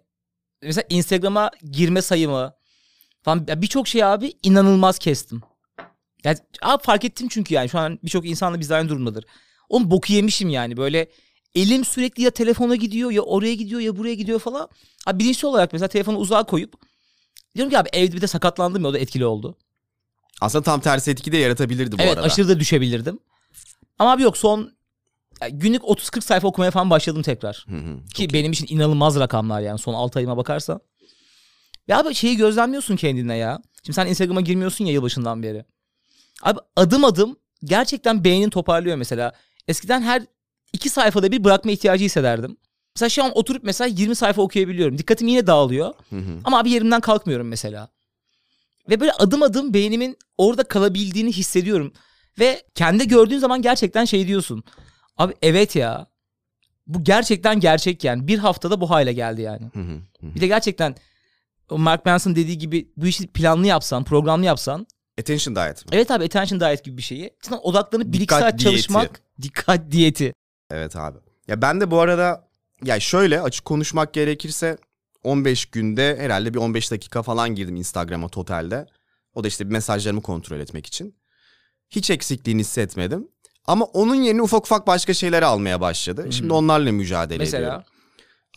mesela 0.62 0.86
Instagram'a 0.90 1.52
girme 1.72 2.02
sayımı 2.02 2.54
falan 3.22 3.46
ya 3.48 3.62
birçok 3.62 3.88
şey 3.88 4.04
abi 4.04 4.34
inanılmaz 4.44 5.00
kestim. 5.00 5.42
Yani 6.24 6.38
abi 6.62 6.84
fark 6.84 7.06
ettim 7.06 7.28
çünkü 7.32 7.54
yani 7.54 7.70
şu 7.70 7.80
an 7.80 8.00
birçok 8.04 8.26
insan 8.26 8.54
da 8.54 8.60
bizde 8.60 8.76
aynı 8.76 8.90
durumdadır. 8.90 9.26
Onun 9.70 9.92
boku 9.92 10.14
yemişim 10.14 10.50
yani 10.50 10.78
böyle 10.78 11.10
elim 11.56 11.86
sürekli 11.86 12.24
ya 12.24 12.32
telefona 12.32 12.76
gidiyor 12.76 13.12
ya 13.12 13.22
oraya 13.22 13.56
gidiyor 13.56 13.82
ya 13.82 13.98
buraya 13.98 14.16
gidiyor 14.16 14.40
falan. 14.40 14.70
Abi 15.06 15.20
bilinçli 15.20 15.48
olarak 15.48 15.74
mesela 15.74 15.88
telefonu 15.88 16.18
uzağa 16.18 16.44
koyup 16.44 16.74
diyorum 17.56 17.72
ki 17.72 17.80
abi 17.80 17.90
evde 17.94 18.16
bir 18.16 18.22
de 18.22 18.28
sakatlandım 18.28 18.84
ya 18.84 18.90
o 18.90 18.94
da 18.94 19.00
etkili 19.00 19.26
oldu. 19.26 19.58
aslında 20.42 20.64
tam 20.64 20.80
tersi 20.80 21.12
etki 21.12 21.32
de 21.32 21.38
yaratabilirdi 21.38 21.98
bu 21.98 22.02
evet 22.02 22.18
arada. 22.18 22.28
aşırı 22.28 22.48
da 22.48 22.60
düşebilirdim. 22.60 23.20
Ama 24.00 24.12
abi 24.12 24.22
yok 24.22 24.38
son 24.38 24.76
günlük 25.52 25.82
30-40 25.82 26.22
sayfa 26.22 26.48
okumaya 26.48 26.72
falan 26.72 26.90
başladım 26.90 27.22
tekrar. 27.22 27.66
Hı 27.70 27.76
hı. 27.76 28.06
Ki 28.06 28.34
benim 28.34 28.52
için 28.52 28.68
inanılmaz 28.70 29.20
rakamlar 29.20 29.62
yani 29.62 29.80
son 29.80 29.94
6 29.94 30.20
ayıma 30.20 30.38
bakarsan. 30.38 30.80
Ya 31.88 32.00
abi 32.00 32.14
şeyi 32.16 32.38
gözlemliyorsun 32.38 32.96
kendine 32.96 33.38
ya. 33.38 33.60
Şimdi 33.84 33.96
sen 33.96 34.08
Instagram'a 34.08 34.42
girmiyorsun 34.42 34.86
ya 34.86 34.94
yılbaşından 34.94 35.44
beri. 35.44 35.66
Abi 36.42 36.60
adım 36.76 37.06
adım 37.06 37.38
gerçekten 37.64 38.24
beynin 38.24 38.50
toparlıyor 38.50 38.98
mesela. 38.98 39.34
Eskiden 39.68 40.02
her 40.02 40.24
iki 40.74 40.90
sayfada 40.90 41.32
bir 41.32 41.44
bırakma 41.44 41.72
ihtiyacı 41.72 42.04
hissederdim. 42.06 42.58
Mesela 42.96 43.10
şu 43.10 43.24
an 43.24 43.32
oturup 43.38 43.64
mesela 43.64 43.88
20 43.88 44.16
sayfa 44.16 44.42
okuyabiliyorum. 44.42 44.98
Dikkatim 44.98 45.28
yine 45.28 45.48
dağılıyor. 45.48 45.94
Hı 46.10 46.16
hı. 46.16 46.40
Ama 46.44 46.60
abi 46.60 46.70
yerimden 46.72 47.02
kalkmıyorum 47.02 47.48
mesela. 47.48 47.90
Ve 48.90 49.00
böyle 49.00 49.12
adım 49.12 49.44
adım 49.44 49.74
beynimin 49.74 50.18
orada 50.38 50.64
kalabildiğini 50.64 51.32
hissediyorum. 51.32 51.94
Ve 52.40 52.64
kendi 52.76 53.08
gördüğün 53.08 53.40
zaman 53.40 53.62
gerçekten 53.62 54.06
şey 54.06 54.28
diyorsun. 54.28 54.64
Abi 55.18 55.34
evet 55.42 55.76
ya. 55.76 56.08
Bu 56.88 57.04
gerçekten 57.04 57.60
gerçek 57.60 58.04
yani. 58.04 58.28
Bir 58.28 58.38
haftada 58.40 58.82
bu 58.82 58.90
hale 58.90 59.14
geldi 59.14 59.42
yani. 59.42 59.70
Hı 59.74 59.80
hı. 59.80 59.96
Hı. 60.22 60.36
Bir 60.36 60.42
de 60.42 60.48
gerçekten 60.48 60.96
o 61.70 61.78
Mark 61.78 62.06
Manson 62.06 62.36
dediği 62.36 62.58
gibi 62.58 62.92
bu 62.98 63.08
işi 63.08 63.28
planlı 63.28 63.68
yapsan, 63.68 64.04
programlı 64.04 64.46
yapsan. 64.46 64.88
Attention 65.20 65.56
diet 65.56 65.86
mi? 65.86 65.90
Evet 65.92 66.12
abi 66.12 66.24
attention 66.24 66.60
diet 66.60 66.84
gibi 66.84 66.98
bir 66.98 67.02
şeyi. 67.02 67.34
Cidden 67.42 67.60
odaklanıp 67.64 68.14
bir 68.14 68.20
iki 68.20 68.34
saat 68.34 68.60
diyeti. 68.60 68.64
çalışmak. 68.64 69.22
Dikkat 69.42 69.92
diyeti. 69.92 70.34
Evet 70.72 70.96
abi. 70.96 71.18
Ya 71.48 71.62
ben 71.62 71.82
de 71.82 71.92
bu 71.92 72.00
arada 72.00 72.45
ya 72.86 73.00
şöyle 73.00 73.42
açık 73.42 73.66
konuşmak 73.66 74.14
gerekirse 74.14 74.78
15 75.24 75.66
günde 75.66 76.18
herhalde 76.20 76.54
bir 76.54 76.60
15 76.60 76.92
dakika 76.92 77.24
falan 77.24 77.56
girdim 77.56 77.76
Instagram'a 77.76 78.30
totalde. 78.30 78.86
O 79.34 79.44
da 79.44 79.48
işte 79.48 79.64
mesajlarımı 79.64 80.22
kontrol 80.22 80.60
etmek 80.60 80.86
için. 80.86 81.16
Hiç 81.90 82.10
eksikliğini 82.10 82.60
hissetmedim. 82.60 83.28
Ama 83.68 83.86
onun 83.86 84.16
yerine 84.16 84.42
ufak 84.42 84.66
ufak 84.66 84.88
başka 84.88 85.14
şeyler 85.14 85.42
almaya 85.42 85.82
başladı. 85.82 86.28
Şimdi 86.32 86.54
onlarla 86.54 86.92
mücadele 86.92 87.44
ediyorum. 87.44 87.66
Mesela. 87.66 87.86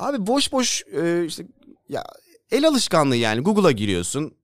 Abi 0.00 0.26
boş 0.26 0.52
boş 0.52 0.82
e, 0.92 1.24
işte 1.24 1.46
ya 1.88 2.04
el 2.50 2.68
alışkanlığı 2.68 3.16
yani 3.16 3.40
Google'a 3.40 3.72
giriyorsun. 3.72 4.34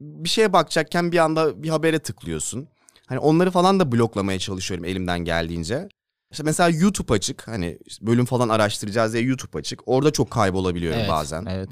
Bir 0.00 0.28
şeye 0.28 0.52
bakacakken 0.52 1.12
bir 1.12 1.18
anda 1.18 1.62
bir 1.62 1.68
habere 1.68 1.98
tıklıyorsun. 1.98 2.68
Hani 3.06 3.18
onları 3.18 3.50
falan 3.50 3.80
da 3.80 3.92
bloklamaya 3.92 4.38
çalışıyorum 4.38 4.84
elimden 4.84 5.18
geldiğince. 5.18 5.88
İşte 6.34 6.42
mesela 6.44 6.68
YouTube 6.68 7.12
açık. 7.14 7.48
Hani 7.48 7.78
bölüm 8.00 8.24
falan 8.24 8.48
araştıracağız 8.48 9.12
diye 9.12 9.22
YouTube 9.22 9.58
açık. 9.58 9.80
Orada 9.88 10.10
çok 10.10 10.30
kaybolabiliyorum 10.30 10.98
Evet, 11.00 11.10
bazen. 11.10 11.46
Evet. 11.50 11.68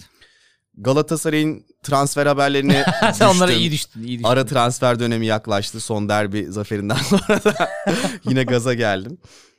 Galatasaray'ın 0.77 1.65
transfer 1.83 2.27
haberlerini 2.27 2.83
Sen 3.15 3.27
onlara 3.29 3.49
düştüm. 3.49 3.61
iyi 3.63 3.71
düştün. 3.73 4.03
iyi 4.03 4.19
düştün. 4.19 4.29
Ara 4.29 4.47
transfer 4.47 5.01
dönemi 5.01 5.27
yaklaştı. 5.27 5.81
Son 5.81 6.09
derbi 6.09 6.47
zaferinden 6.49 6.97
sonra 7.09 7.45
da 7.45 7.71
yine 8.29 8.43
gaza 8.45 8.75
geldim. 8.75 9.19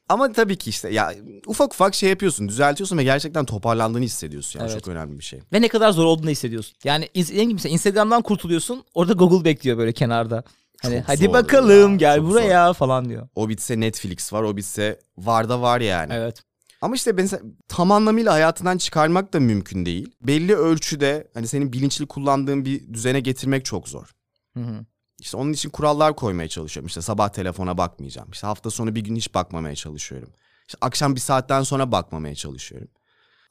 Ama 0.10 0.32
tabii 0.32 0.58
ki 0.58 0.70
işte 0.70 0.90
ya 0.90 1.14
ufak 1.48 1.74
ufak 1.74 1.96
şey 1.96 2.10
yapıyorsun, 2.10 2.48
düzeltiyorsun 2.50 2.98
ve 2.98 3.04
gerçekten 3.04 3.46
toparlandığını 3.46 4.04
hissediyorsun. 4.04 4.60
Yani 4.60 4.72
Evet. 4.72 4.84
çok 4.84 4.94
önemli 4.96 5.20
bir 5.20 5.24
şey. 5.24 5.40
Ve 5.54 5.62
ne 5.62 5.68
kadar 5.68 5.92
zor 5.92 6.06
olduğunu 6.06 6.30
hissediyorsun. 6.30 6.76
Yani 6.84 7.10
dediğim 7.16 7.50
gibi 7.58 7.68
Instagram'dan 7.68 8.22
kurtuluyorsun. 8.22 8.84
Orada 8.94 9.14
Google 9.14 9.46
bekliyor 9.46 9.78
böyle 9.78 9.92
kenarda. 9.94 10.44
Hani 10.84 11.00
Çok 11.00 11.10
hadi 11.10 11.26
zor 11.26 11.34
bakalım 11.34 11.92
ya, 11.92 11.98
gel 11.98 12.18
çok 12.18 12.26
buraya 12.26 12.74
falan 12.74 13.10
diyor. 13.10 13.28
O 13.36 13.50
bitse 13.50 13.80
Netflix 13.80 14.34
var, 14.34 14.44
o 14.44 14.58
bitse 14.58 15.00
var 15.18 15.50
da 15.50 15.62
var 15.62 15.82
yani. 15.82 16.14
Evet. 16.14 16.44
Ama 16.82 16.96
işte 16.96 17.12
mesela 17.12 17.44
tam 17.68 17.92
anlamıyla 17.92 18.34
hayatından 18.34 18.78
çıkarmak 18.78 19.34
da 19.34 19.40
mümkün 19.40 19.86
değil. 19.86 20.16
Belli 20.22 20.56
ölçüde 20.56 21.28
hani 21.34 21.48
senin 21.48 21.74
bilinçli 21.74 22.06
kullandığın 22.06 22.66
bir 22.66 22.94
düzene 22.94 23.20
getirmek 23.20 23.66
çok 23.66 23.90
zor. 23.90 24.12
Hı 24.54 24.60
hı. 24.60 24.86
İşte 25.20 25.38
onun 25.38 25.54
için 25.54 25.70
kurallar 25.70 26.16
koymaya 26.16 26.48
çalışıyorum. 26.50 26.88
İşte 26.88 27.02
sabah 27.02 27.30
telefona 27.30 27.78
bakmayacağım. 27.78 28.32
İşte 28.32 28.48
hafta 28.48 28.70
sonu 28.70 28.96
bir 28.96 29.02
gün 29.02 29.16
hiç 29.16 29.34
bakmamaya 29.34 29.76
çalışıyorum. 29.76 30.30
İşte 30.68 30.78
akşam 30.82 31.16
bir 31.16 31.20
saatten 31.20 31.64
sonra 31.64 31.92
bakmamaya 31.92 32.36
çalışıyorum. 32.36 32.90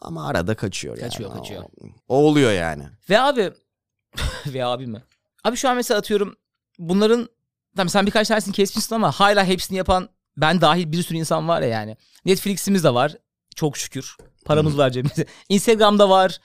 Ama 0.01 0.27
arada 0.27 0.55
kaçıyor 0.55 0.97
yani. 0.97 1.11
Kaçıyor, 1.11 1.33
kaçıyor. 1.33 1.63
O, 1.63 1.87
o 2.09 2.17
oluyor 2.17 2.53
yani. 2.53 2.85
Ve 3.11 3.21
abi 3.21 3.53
ve 4.47 4.65
abi 4.65 4.87
mi? 4.87 5.03
Abi 5.45 5.57
şu 5.57 5.69
an 5.69 5.77
mesela 5.77 5.99
atıyorum 5.99 6.37
bunların 6.89 7.29
tamam 7.77 7.89
sen 7.89 8.07
birkaç 8.07 8.29
tanesini 8.29 8.55
kesmişsin 8.55 8.95
ama 8.95 9.13
hala 9.13 9.45
hepsini 9.45 9.79
yapan 9.79 10.09
ben 10.37 10.61
dahil 10.61 10.93
bir 10.93 11.03
sürü 11.03 11.19
insan 11.19 11.49
var 11.49 11.63
ya 11.63 11.69
yani. 11.69 11.97
Netflix'imiz 12.25 12.85
de 12.85 12.95
var. 12.95 13.17
Çok 13.57 13.77
şükür. 13.77 14.17
Paramız 14.45 14.79
var 14.79 14.91
cebimizde. 14.91 15.27
Instagram'da 15.49 16.11
var. 16.11 16.39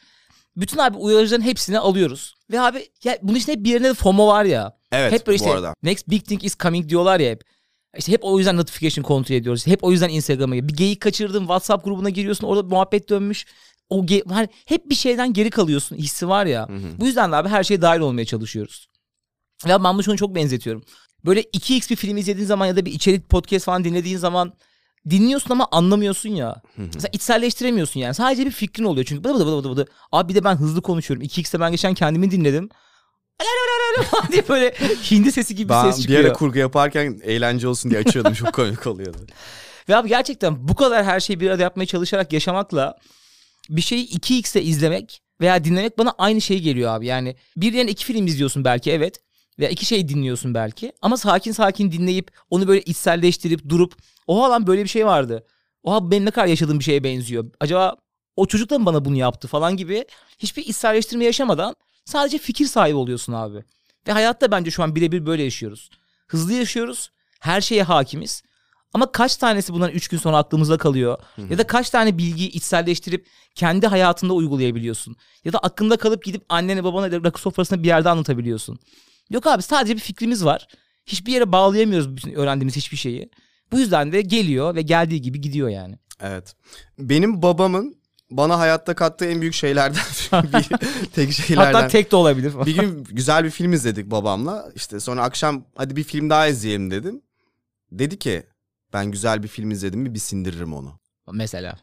Bütün 0.56 0.78
abi 0.78 0.98
uyarıcıların 0.98 1.42
hepsini 1.44 1.80
alıyoruz. 1.80 2.36
Ve 2.52 2.62
abi 2.62 2.90
ya 3.04 3.18
bunun 3.22 3.38
için 3.38 3.52
hep 3.52 3.64
bir 3.64 3.70
yerinde 3.70 3.90
de 3.90 3.94
FOMO 3.94 4.28
var 4.28 4.46
ya. 4.46 4.78
Evet 4.92 5.12
hep 5.14 5.28
böyle 5.28 5.40
bu 5.40 5.44
işte 5.44 5.54
arada. 5.54 5.74
next 5.84 6.08
big 6.10 6.26
thing 6.26 6.44
is 6.44 6.58
coming 6.58 6.90
diyorlar 6.90 7.20
ya 7.20 7.32
hep. 7.32 7.44
İşte 7.98 8.12
hep 8.12 8.24
o 8.24 8.38
yüzden 8.38 8.58
notification 8.58 9.04
kontrol 9.04 9.36
ediyoruz. 9.36 9.68
Hep 9.68 9.84
o 9.84 9.92
yüzden 9.92 10.10
Instagram'a. 10.10 10.54
Bir 10.56 10.74
geyik 10.78 11.02
kaçırdın 11.02 11.40
WhatsApp 11.40 11.86
grubuna 11.86 12.10
giriyorsun 12.10 12.48
orada 12.48 12.64
muhabbet 12.64 13.10
dönmüş. 13.10 13.46
O 13.90 14.04
ge- 14.06 14.30
hani 14.34 14.50
hep 14.66 14.90
bir 14.90 14.96
şeyden 14.96 15.34
geri 15.34 15.50
kalıyorsun 15.50 15.96
hissi 15.96 16.30
var 16.30 16.46
ya. 16.46 16.68
Bu 16.98 17.06
yüzden 17.06 17.32
de 17.32 17.36
abi 17.36 17.50
her 17.50 17.64
şeye 17.64 17.82
dahil 17.82 18.00
olmaya 18.00 18.26
çalışıyoruz. 18.26 18.88
Ya 19.66 19.84
ben 19.84 19.94
bunu 19.94 20.04
şunu 20.04 20.18
çok 20.18 20.36
benzetiyorum. 20.36 20.84
Böyle 21.26 21.42
2x 21.42 21.90
bir 21.90 21.96
film 21.96 22.18
izlediğin 22.18 22.48
zaman 22.48 22.66
ya 22.66 22.76
da 22.76 22.86
bir 22.86 22.92
içerik 22.92 23.30
podcast 23.30 23.66
falan 23.66 23.84
dinlediğin 23.84 24.18
zaman 24.18 24.54
dinliyorsun 25.10 25.50
ama 25.52 25.68
anlamıyorsun 25.72 26.30
ya. 26.30 26.62
Mesela 26.78 27.10
içselleştiremiyorsun 27.14 28.00
yani. 28.00 28.14
Sadece 28.14 28.46
bir 28.46 28.52
fikrin 28.52 28.84
oluyor 28.86 29.06
çünkü 29.06 29.24
bıdı 29.24 29.34
bıdı 29.46 29.58
bıdı 29.58 29.70
bıdı. 29.70 29.86
Abi 30.12 30.30
bir 30.30 30.36
de 30.36 30.44
ben 30.44 30.56
hızlı 30.56 30.82
konuşuyorum. 30.82 31.26
2x'te 31.28 31.60
ben 31.60 31.72
geçen 31.72 31.94
kendimi 31.94 32.32
dinledim. 32.32 32.70
diye 34.32 34.48
böyle 34.48 34.70
hindi 35.12 35.32
sesi 35.32 35.56
gibi 35.56 35.70
bir 35.70 35.74
Ben 35.74 35.84
ses 35.84 35.98
bir 35.98 36.02
çıkıyor. 36.02 36.24
ara 36.26 36.34
kurgu 36.34 36.58
yaparken 36.60 37.22
eğlence 37.24 37.68
olsun 37.68 37.92
diye 37.92 38.02
açıyordum. 38.02 38.34
Çok 38.34 38.54
komik 38.54 38.88
oluyordu. 38.88 39.18
Ve 39.90 39.96
abi 39.96 40.10
gerçekten 40.10 40.68
bu 40.68 40.76
kadar 40.76 41.06
her 41.06 41.20
şeyi 41.20 41.40
bir 41.40 41.50
arada 41.50 41.64
yapmaya 41.64 41.86
çalışarak 41.86 42.34
yaşamakla 42.34 42.98
bir 43.70 43.82
şeyi 43.82 44.08
2x'e 44.10 44.62
izlemek 44.62 45.22
veya 45.42 45.64
dinlemek 45.64 45.98
bana 45.98 46.14
aynı 46.18 46.42
şey 46.42 46.60
geliyor 46.60 46.92
abi. 46.96 47.06
Yani 47.06 47.36
bir 47.58 47.74
yerine 47.74 47.92
iki 47.92 48.06
film 48.06 48.28
izliyorsun 48.28 48.66
belki 48.66 48.92
evet. 48.92 49.20
Veya 49.60 49.70
iki 49.70 49.86
şey 49.86 50.08
dinliyorsun 50.10 50.54
belki. 50.54 50.92
Ama 51.02 51.18
sakin 51.18 51.52
sakin 51.52 51.92
dinleyip 51.92 52.32
onu 52.50 52.68
böyle 52.68 52.82
içselleştirip 52.82 53.70
durup 53.70 53.96
oha 54.28 54.50
lan 54.50 54.68
böyle 54.68 54.84
bir 54.84 54.90
şey 54.90 55.06
vardı. 55.06 55.46
Oha 55.84 56.12
benim 56.12 56.26
ne 56.26 56.32
kadar 56.32 56.48
yaşadığım 56.48 56.80
bir 56.80 56.84
şeye 56.84 57.04
benziyor. 57.04 57.46
Acaba 57.60 57.96
o 58.36 58.46
çocuk 58.46 58.70
da 58.70 58.80
mı 58.80 58.86
bana 58.86 59.06
bunu 59.06 59.16
yaptı 59.16 59.48
falan 59.48 59.78
gibi 59.78 60.06
hiçbir 60.40 60.66
içselleştirme 60.66 61.26
yaşamadan 61.26 61.76
sadece 62.06 62.38
fikir 62.38 62.66
sahibi 62.66 62.96
oluyorsun 62.96 63.34
abi. 63.34 63.64
Ve 64.08 64.12
hayatta 64.12 64.52
bence 64.52 64.72
şu 64.72 64.84
an 64.84 64.96
birebir 64.96 65.26
böyle 65.26 65.44
yaşıyoruz. 65.44 65.90
Hızlı 66.28 66.54
yaşıyoruz. 66.54 67.12
Her 67.40 67.62
şeye 67.62 67.84
hakimiz. 67.84 68.44
Ama 68.94 69.12
kaç 69.12 69.38
tanesi 69.38 69.74
bundan 69.74 69.90
3 69.92 70.08
gün 70.08 70.18
sonra 70.18 70.38
aklımızda 70.38 70.78
kalıyor? 70.78 71.18
Ya 71.50 71.58
da 71.58 71.68
kaç 71.68 71.90
tane 71.90 72.18
bilgiyi 72.18 72.50
içselleştirip 72.50 73.28
kendi 73.56 73.88
hayatında 73.88 74.34
uygulayabiliyorsun? 74.34 75.16
Ya 75.46 75.54
da 75.54 75.60
aklında 75.60 75.98
kalıp 75.98 76.24
gidip 76.24 76.46
annene 76.50 76.84
babana 76.84 77.12
rakı 77.12 77.42
sofrasında 77.42 77.84
bir 77.84 77.88
yerde 77.88 78.10
anlatabiliyorsun? 78.10 78.80
Yok 79.30 79.48
abi 79.48 79.62
sadece 79.62 79.96
bir 79.96 80.00
fikrimiz 80.00 80.46
var. 80.46 80.68
Hiçbir 81.06 81.32
yere 81.32 81.52
bağlayamıyoruz 81.52 82.16
bütün 82.16 82.34
öğrendiğimiz 82.34 82.76
hiçbir 82.76 82.98
şeyi. 82.98 83.30
Bu 83.72 83.80
yüzden 83.80 84.12
de 84.12 84.22
geliyor 84.22 84.76
ve 84.76 84.82
geldiği 84.82 85.22
gibi 85.22 85.42
gidiyor 85.42 85.70
yani. 85.70 85.96
Evet. 86.22 86.56
Benim 87.00 87.42
babamın 87.42 87.98
bana 88.32 88.60
hayatta 88.60 88.96
kattığı 88.96 89.26
en 89.26 89.42
büyük 89.42 89.54
şeylerden 89.54 90.02
bir 90.44 91.08
tek 91.08 91.32
şeylerden. 91.32 91.74
Hatta 91.74 91.88
tek 91.88 92.12
de 92.12 92.16
olabilir. 92.16 92.54
bir 92.66 92.76
gün 92.76 93.04
güzel 93.04 93.44
bir 93.44 93.50
film 93.50 93.74
izledik 93.74 94.12
babamla. 94.12 94.72
İşte 94.76 95.00
sonra 95.00 95.24
akşam 95.24 95.66
hadi 95.76 95.96
bir 95.96 96.04
film 96.04 96.30
daha 96.30 96.48
izleyelim 96.48 96.92
dedim. 96.92 97.22
Dedi 97.92 98.20
ki 98.20 98.44
ben 98.94 99.12
güzel 99.12 99.44
bir 99.44 99.48
film 99.48 99.72
izledim 99.72 100.00
mi 100.00 100.14
bir 100.14 100.20
sindiririm 100.20 100.74
onu. 100.74 101.00
Mesela. 101.32 101.78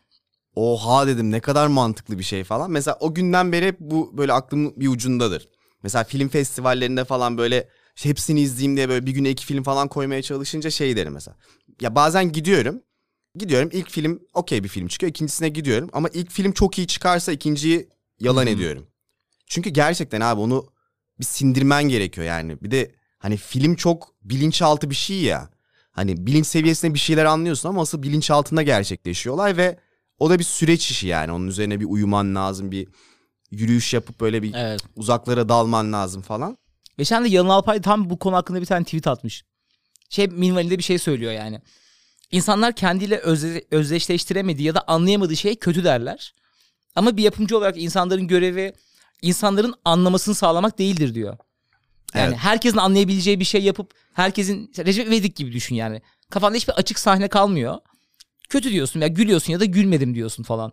Oha 0.55 1.07
dedim 1.07 1.31
ne 1.31 1.41
kadar 1.41 1.67
mantıklı 1.67 2.19
bir 2.19 2.25
şey 2.25 2.45
falan. 2.45 2.71
Mesela 2.71 2.97
o 3.01 3.15
günden 3.15 3.53
beri 3.53 3.67
hep 3.67 3.81
bu 3.81 4.19
böyle 4.19 4.33
aklımın 4.33 4.73
bir 4.77 4.89
ucundadır. 4.89 5.49
Mesela 5.85 6.05
film 6.05 6.29
festivallerinde 6.29 7.05
falan 7.05 7.39
böyle 7.39 7.69
işte 7.97 8.09
hepsini 8.09 8.41
izleyeyim 8.41 8.77
diye 8.77 8.89
böyle 8.89 9.07
bir 9.07 9.13
güne 9.13 9.31
iki 9.31 9.47
film 9.47 9.63
falan 9.63 9.89
koymaya 9.89 10.23
çalışınca 10.23 10.71
şey 10.71 10.97
derim 10.97 11.13
mesela. 11.13 11.37
Ya 11.81 11.95
bazen 11.95 12.33
gidiyorum. 12.33 12.83
Gidiyorum 13.35 13.69
ilk 13.73 13.91
film 13.91 14.21
okey 14.35 14.65
bir 14.65 14.69
film 14.69 14.89
çıkıyor. 14.89 15.11
ikincisine 15.11 15.49
gidiyorum. 15.49 15.91
Ama 15.93 16.09
ilk 16.09 16.31
film 16.31 16.53
çok 16.53 16.79
iyi 16.79 16.87
çıkarsa 16.87 17.33
ikinciyi 17.33 17.89
yalan 18.21 18.47
ediyorum. 18.47 18.87
Çünkü 19.47 19.71
gerçekten 19.71 20.21
abi 20.21 20.41
onu 20.41 20.67
bir 21.21 21.25
sindirmen 21.25 21.85
gerekiyor 21.85 22.27
yani. 22.27 22.63
Bir 22.63 22.71
de 22.71 22.95
hani 23.19 23.37
film 23.37 23.75
çok 23.75 24.15
bilinçaltı 24.23 24.91
bir 24.91 24.95
şey 24.95 25.21
ya. 25.21 25.51
Hani 25.91 26.27
bilinç 26.27 26.47
seviyesinde 26.47 26.95
bir 26.95 26.99
şeyler 26.99 27.25
anlıyorsun 27.25 27.69
ama 27.69 27.83
asıl 27.83 28.03
bilinçaltında 28.03 28.63
gerçekleşiyor 28.63 29.35
olay 29.35 29.57
ve 29.57 29.79
o 30.19 30.31
da 30.31 30.39
bir 30.39 30.45
süreç 30.45 30.91
işi 30.91 31.07
yani. 31.07 31.33
Onun 31.33 31.49
üzerine 31.49 31.81
bir 31.81 31.85
uyuman 31.85 32.35
lazım, 32.35 32.71
bir 32.71 32.89
yürüyüş 33.51 33.95
yapıp 33.95 34.21
böyle 34.21 34.43
bir 34.43 34.55
Evet. 34.55 34.81
uzaklara 34.97 35.49
dalman 35.49 35.93
lazım 35.93 36.23
falan. 36.23 36.59
Geçen 36.99 37.25
de 37.25 37.29
Yalın 37.29 37.49
Alpay 37.49 37.81
tam 37.81 38.11
bu 38.11 38.19
konu 38.19 38.37
hakkında 38.37 38.61
bir 38.61 38.67
tane 38.67 38.85
tweet 38.85 39.07
atmış. 39.07 39.45
Şey 40.11 40.27
minvalinde 40.27 40.79
bir 40.79 40.83
şey 40.83 40.99
söylüyor 40.99 41.33
yani. 41.33 41.61
İnsanlar 42.31 42.73
kendiyle 42.77 43.19
özde, 43.19 43.65
özdeşleştiremediği 43.71 44.67
ya 44.67 44.75
da 44.75 44.85
anlayamadığı 44.89 45.37
şeye 45.37 45.55
kötü 45.55 45.85
derler. 45.85 46.35
Ama 46.97 47.17
bir 47.17 47.23
yapımcı 47.23 47.59
olarak 47.59 47.79
insanların 47.79 48.29
görevi 48.29 48.73
insanların 49.23 49.75
anlamasını 49.85 50.35
sağlamak 50.35 50.79
değildir 50.79 51.15
diyor. 51.15 51.37
Yani 52.15 52.29
Evet. 52.29 52.37
herkesin 52.39 52.77
anlayabileceği 52.79 53.41
bir 53.41 53.45
şey 53.45 53.63
yapıp 53.63 53.91
herkesin 54.13 54.73
Recep 54.79 55.07
İvedik 55.09 55.37
gibi 55.37 55.53
düşün 55.53 55.75
yani. 55.75 56.03
Kafanda 56.31 56.57
hiçbir 56.57 56.73
açık 56.73 56.99
sahne 56.99 57.29
kalmıyor. 57.29 57.79
Kötü 58.49 58.71
diyorsun 58.71 59.01
ya 59.01 59.07
gülüyorsun 59.09 59.53
ya 59.53 59.61
da 59.61 59.65
gülmedim 59.65 60.15
diyorsun 60.15 60.43
falan. 60.43 60.73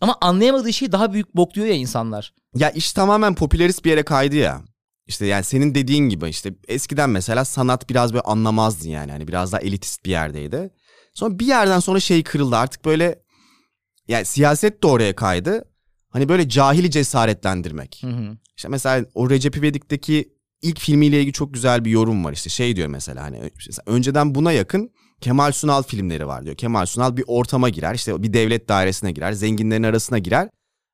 Ama 0.00 0.16
anlayamadığı 0.20 0.72
şeyi 0.72 0.92
daha 0.92 1.12
büyük 1.12 1.36
bokluyor 1.36 1.68
ya 1.68 1.74
insanlar. 1.74 2.34
Ya 2.54 2.70
iş 2.70 2.92
tamamen 2.92 3.34
popülerist 3.34 3.84
bir 3.84 3.90
yere 3.90 4.02
kaydı 4.02 4.36
ya. 4.36 4.62
İşte 5.06 5.26
yani 5.26 5.44
senin 5.44 5.74
dediğin 5.74 6.08
gibi 6.08 6.28
işte 6.28 6.54
eskiden 6.68 7.10
mesela 7.10 7.44
sanat 7.44 7.90
biraz 7.90 8.12
böyle 8.12 8.22
anlamazdın 8.22 8.88
yani. 8.88 9.12
Hani 9.12 9.28
biraz 9.28 9.52
daha 9.52 9.60
elitist 9.60 10.04
bir 10.04 10.10
yerdeydi. 10.10 10.70
Sonra 11.14 11.38
bir 11.38 11.46
yerden 11.46 11.80
sonra 11.80 12.00
şey 12.00 12.22
kırıldı 12.22 12.56
artık 12.56 12.84
böyle 12.84 13.22
yani 14.08 14.24
siyaset 14.24 14.82
de 14.82 14.86
oraya 14.86 15.16
kaydı. 15.16 15.64
Hani 16.10 16.28
böyle 16.28 16.48
cahili 16.48 16.90
cesaretlendirmek. 16.90 17.98
Hı 18.02 18.10
hı. 18.10 18.36
İşte 18.56 18.68
mesela 18.68 19.06
o 19.14 19.30
Recep 19.30 19.56
İvedik'teki 19.56 20.28
ilk 20.62 20.80
filmiyle 20.80 21.18
ilgili 21.18 21.32
çok 21.32 21.54
güzel 21.54 21.84
bir 21.84 21.90
yorum 21.90 22.24
var 22.24 22.32
işte 22.32 22.50
şey 22.50 22.76
diyor 22.76 22.88
mesela 22.88 23.22
hani 23.22 23.50
önceden 23.86 24.34
buna 24.34 24.52
yakın 24.52 24.90
Kemal 25.20 25.52
Sunal 25.52 25.82
filmleri 25.82 26.26
var 26.26 26.44
diyor. 26.44 26.56
Kemal 26.56 26.86
Sunal 26.86 27.16
bir 27.16 27.24
ortama 27.26 27.68
girer 27.68 27.94
işte 27.94 28.22
bir 28.22 28.32
devlet 28.32 28.68
dairesine 28.68 29.12
girer 29.12 29.32
zenginlerin 29.32 29.82
arasına 29.82 30.18
girer 30.18 30.48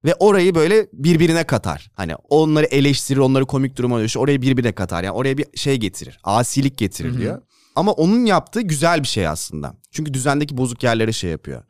ve 0.05 0.15
orayı 0.15 0.55
böyle 0.55 0.87
birbirine 0.93 1.45
katar. 1.45 1.91
Hani 1.95 2.15
onları 2.17 2.67
eleştirir 2.67 3.19
onları 3.19 3.47
komik 3.47 3.77
duruma 3.79 4.01
düşür 4.01 4.21
orayı 4.21 4.43
birbirine 4.43 4.73
katar 4.73 5.05
yani 5.05 5.15
oraya 5.15 5.39
bir 5.39 5.47
şey 5.55 5.77
getirir 5.77 6.19
asilik 6.25 6.79
getirir 6.79 7.19
diyor. 7.19 7.43
Ama 7.77 7.93
onun 7.93 8.25
yaptığı 8.25 8.61
güzel 8.61 9.03
bir 9.03 9.09
şey 9.09 9.29
aslında. 9.29 9.75
Çünkü 9.91 10.15
düzendeki 10.15 10.57
bozuk 10.57 10.83
yerlere 10.83 11.13
şey 11.13 11.31
yapıyor. 11.31 11.63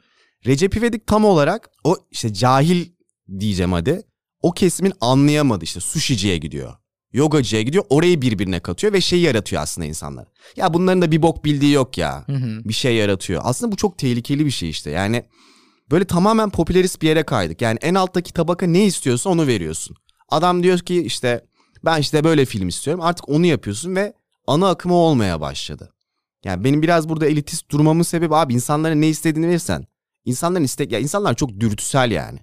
Recep 0.47 0.77
İvedik 0.77 1.07
tam 1.07 1.25
olarak 1.25 1.71
o 1.85 1.97
işte 2.11 2.35
cahil 2.35 2.87
diyeceğim 3.41 3.73
hadi. 3.73 4.03
O 4.43 4.53
kesimin 4.53 4.93
anlayamadı 5.01 5.65
işte 5.65 5.81
sushiciye 5.81 6.39
gidiyor. 6.39 6.75
Yogacıya 7.15 7.63
gidiyor 7.63 7.85
orayı 7.91 8.23
birbirine 8.23 8.61
katıyor 8.61 8.93
ve 8.93 9.01
şey 9.01 9.21
yaratıyor 9.21 9.63
aslında 9.63 9.87
insanlar. 9.87 10.27
Ya 10.57 10.75
bunların 10.75 11.03
da 11.03 11.11
bir 11.11 11.23
bok 11.23 11.45
bildiği 11.45 11.73
yok 11.73 11.99
ya. 11.99 12.25
Bir 12.65 12.75
şey 12.75 12.95
yaratıyor. 12.95 13.43
Aslında 13.45 13.73
bu 13.73 13.77
çok 13.77 13.99
tehlikeli 13.99 14.47
bir 14.47 14.51
şey 14.51 14.71
işte. 14.71 14.91
Yani 14.91 15.25
böyle 15.91 16.05
tamamen 16.05 16.51
popülerist 16.51 17.03
bir 17.03 17.09
yere 17.09 17.23
kaydık. 17.23 17.63
Yani 17.63 17.79
en 17.83 17.95
alttaki 17.95 18.33
tabaka 18.33 18.67
ne 18.67 18.85
istiyorsa 18.85 19.31
onu 19.31 19.47
veriyorsun. 19.47 19.97
Adam 20.29 20.63
diyor 20.63 20.79
ki 20.79 21.03
işte 21.03 21.45
ben 21.85 22.01
işte 22.01 22.25
böyle 22.25 22.45
film 22.45 22.69
istiyorum. 22.69 23.03
Artık 23.03 23.29
onu 23.29 23.47
yapıyorsun 23.47 23.97
ve 23.97 24.13
ana 24.47 24.69
akımı 24.69 24.95
olmaya 24.95 25.41
başladı. 25.41 25.91
Yani 26.45 26.65
benim 26.65 26.83
biraz 26.83 27.09
burada 27.09 27.27
elitist 27.27 27.71
durmamın 27.71 28.03
sebebi 28.03 28.37
abi 28.37 28.55
insanların 28.55 29.01
ne 29.01 29.09
istediğini 29.09 29.49
verirsen. 29.49 29.87
İnsanların 30.25 30.65
istek 30.65 30.93
ya 30.93 30.99
insanlar 30.99 31.35
çok 31.35 31.61
dürtüsel 31.61 32.11
yani. 32.11 32.39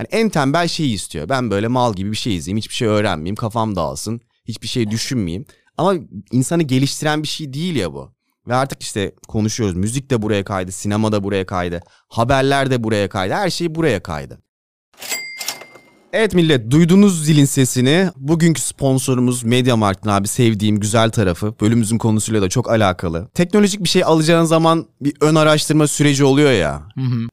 Hani 0.00 0.08
en 0.10 0.28
tembel 0.28 0.68
şeyi 0.68 0.94
istiyor. 0.94 1.28
Ben 1.28 1.50
böyle 1.50 1.68
mal 1.68 1.94
gibi 1.94 2.10
bir 2.10 2.16
şey 2.16 2.36
izleyeyim, 2.36 2.58
hiçbir 2.58 2.74
şey 2.74 2.88
öğrenmeyeyim, 2.88 3.36
kafam 3.36 3.76
dağılsın, 3.76 4.20
hiçbir 4.44 4.68
şey 4.68 4.90
düşünmeyeyim. 4.90 5.44
Ama 5.78 5.94
insanı 6.32 6.62
geliştiren 6.62 7.22
bir 7.22 7.28
şey 7.28 7.52
değil 7.52 7.76
ya 7.76 7.92
bu. 7.92 8.14
Ve 8.48 8.54
artık 8.54 8.82
işte 8.82 9.14
konuşuyoruz. 9.28 9.76
Müzik 9.76 10.10
de 10.10 10.22
buraya 10.22 10.44
kaydı, 10.44 10.72
sinema 10.72 11.12
da 11.12 11.24
buraya 11.24 11.46
kaydı, 11.46 11.80
haberler 12.08 12.70
de 12.70 12.84
buraya 12.84 13.08
kaydı, 13.08 13.34
her 13.34 13.50
şey 13.50 13.74
buraya 13.74 14.02
kaydı. 14.02 14.42
Evet 16.12 16.34
millet 16.34 16.70
duydunuz 16.70 17.24
zilin 17.24 17.44
sesini. 17.44 18.10
Bugünkü 18.16 18.60
sponsorumuz 18.60 19.44
Mediamarkt'ın 19.44 20.10
abi 20.10 20.28
sevdiğim 20.28 20.80
güzel 20.80 21.10
tarafı. 21.10 21.54
Bölümümüzün 21.60 21.98
konusuyla 21.98 22.42
da 22.42 22.48
çok 22.48 22.70
alakalı. 22.70 23.28
Teknolojik 23.34 23.84
bir 23.84 23.88
şey 23.88 24.04
alacağın 24.04 24.44
zaman 24.44 24.86
bir 25.00 25.12
ön 25.20 25.34
araştırma 25.34 25.86
süreci 25.86 26.24
oluyor 26.24 26.52
ya. 26.52 26.82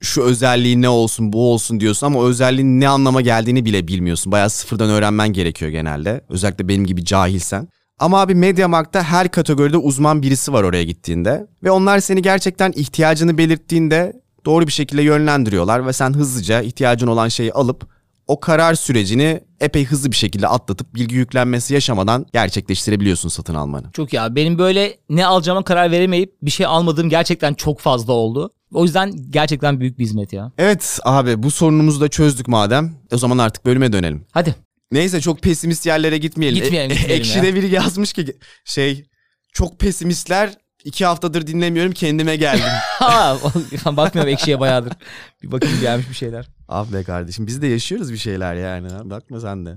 Şu 0.01 0.22
özelliği 0.22 0.81
ne 0.81 0.89
olsun 0.89 1.34
bu 1.34 1.53
olsun 1.53 1.79
diyorsun 1.79 2.07
ama 2.07 2.19
o 2.19 2.25
özelliğin 2.27 2.81
ne 2.81 2.88
anlama 2.89 3.22
geldiğini 3.22 3.65
bile 3.65 3.88
bilmiyorsun. 3.88 4.31
Bayağı 4.31 4.50
sıfırdan 4.50 4.89
öğrenmen 4.89 5.34
gerekiyor 5.34 5.72
genelde. 5.72 6.22
Özellikle 6.29 6.67
benim 6.67 6.86
gibi 6.86 7.05
cahilsen. 7.05 7.67
Ama 8.00 8.22
abi 8.22 8.36
Mediamarkt'ta 8.36 9.03
her 9.03 9.31
kategoride 9.31 9.77
uzman 9.77 10.22
birisi 10.22 10.53
var 10.53 10.63
oraya 10.63 10.84
gittiğinde. 10.84 11.48
Ve 11.63 11.72
onlar 11.72 12.00
seni 12.00 12.22
gerçekten 12.22 12.72
ihtiyacını 12.75 13.38
belirttiğinde 13.38 14.13
doğru 14.46 14.67
bir 14.67 14.72
şekilde 14.72 15.01
yönlendiriyorlar. 15.01 15.88
Ve 15.88 15.93
sen 15.93 16.13
hızlıca 16.13 16.62
ihtiyacın 16.62 17.07
olan 17.07 17.27
şeyi 17.27 17.53
alıp 17.53 17.97
o 18.27 18.39
karar 18.39 18.75
sürecini 18.75 19.41
epey 19.60 19.86
hızlı 19.86 20.12
bir 20.12 20.15
şekilde 20.15 20.48
atlatıp 20.48 20.96
bilgi 20.96 21.15
yüklenmesi 21.15 21.74
yaşamadan 21.74 22.25
gerçekleştirebiliyorsun 22.34 23.29
satın 23.29 23.55
almanı. 23.55 23.91
Çok 23.93 24.13
ya 24.13 24.36
benim 24.36 24.57
böyle 24.57 24.98
ne 25.10 25.25
alacağıma 25.25 25.63
karar 25.63 25.91
veremeyip 25.91 26.34
bir 26.41 26.51
şey 26.51 26.65
almadığım 26.65 27.10
gerçekten 27.10 27.53
çok 27.53 27.79
fazla 27.79 28.13
oldu. 28.13 28.53
O 28.74 28.84
yüzden 28.84 29.13
gerçekten 29.29 29.79
büyük 29.79 30.00
bir 30.00 30.03
hizmet 30.03 30.34
ya. 30.34 30.51
Evet 30.57 31.00
abi 31.03 31.43
bu 31.43 31.51
sorunumuzu 31.51 32.01
da 32.01 32.07
çözdük 32.07 32.48
madem. 32.48 32.96
O 33.13 33.17
zaman 33.17 33.38
artık 33.38 33.65
bölüme 33.65 33.93
dönelim. 33.93 34.25
Hadi. 34.31 34.55
Neyse 34.91 35.22
çok 35.22 35.41
pesimist 35.41 35.86
yerlere 35.86 36.17
gitmeyelim. 36.17 36.63
Gitmeyelim, 36.63 36.91
E- 36.91 36.96
gitmeyelim 36.96 37.22
Ekşi'de 37.22 37.48
ya. 37.48 37.55
biri 37.55 37.74
yazmış 37.74 38.13
ki 38.13 38.25
şey 38.65 39.05
çok 39.53 39.79
pesimistler 39.79 40.53
iki 40.84 41.05
haftadır 41.05 41.48
dinlemiyorum 41.48 41.91
kendime 41.91 42.36
geldim. 42.36 42.65
Ha, 43.00 43.38
bakmıyorum 43.98 44.34
ekşiye 44.34 44.60
bayağıdır. 44.60 44.93
Bir 45.43 45.51
bakayım 45.51 45.81
gelmiş 45.81 46.10
bir 46.10 46.15
şeyler. 46.15 46.48
Ah 46.67 46.93
be 46.93 47.03
kardeşim 47.03 47.47
biz 47.47 47.62
de 47.62 47.67
yaşıyoruz 47.67 48.12
bir 48.13 48.17
şeyler 48.17 48.55
yani. 48.55 49.09
Bakma 49.09 49.39
sen 49.39 49.65
de. 49.65 49.75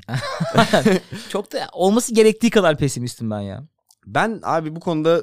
Çok 1.28 1.52
da 1.52 1.68
olması 1.72 2.14
gerektiği 2.14 2.50
kadar 2.50 2.78
pesimistim 2.78 3.30
ben 3.30 3.40
ya. 3.40 3.64
Ben 4.06 4.40
abi 4.42 4.76
bu 4.76 4.80
konuda 4.80 5.22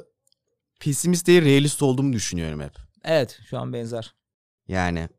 pesimist 0.79 1.27
değil 1.27 1.41
realist 1.45 1.81
olduğumu 1.83 2.13
düşünüyorum 2.13 2.62
hep. 2.62 2.74
Evet 3.03 3.39
şu 3.50 3.57
an 3.59 3.74
benzer. 3.74 4.13
Yani 4.67 5.09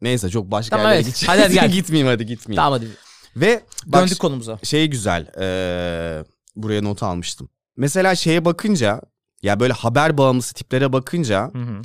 neyse 0.00 0.30
çok 0.30 0.50
başka 0.50 0.76
Tamam, 0.76 0.84
yerlere 0.86 0.96
evet. 1.02 1.06
gideceğiz. 1.06 1.40
Hadi 1.50 1.58
hadi. 1.60 1.72
Gitmeyeyim 1.76 2.08
hadi 2.08 2.26
gitmeyeyim. 2.26 2.56
Tamam 2.62 2.72
hadi 2.80 2.88
Ve 3.36 3.62
bak 3.86 4.02
döndük 4.02 4.18
konumuza. 4.18 4.58
şey 4.62 4.86
güzel. 4.86 5.26
eee, 5.38 6.24
buraya 6.56 6.82
not 6.82 7.02
almıştım. 7.02 7.48
Mesela 7.76 8.14
şeye 8.14 8.44
bakınca 8.44 9.00
ya 9.42 9.60
böyle 9.60 9.72
haber 9.72 10.18
bağımlısı 10.18 10.54
tiplere 10.54 10.92
bakınca 10.92 11.50
Hı 11.54 11.58
hı. 11.58 11.82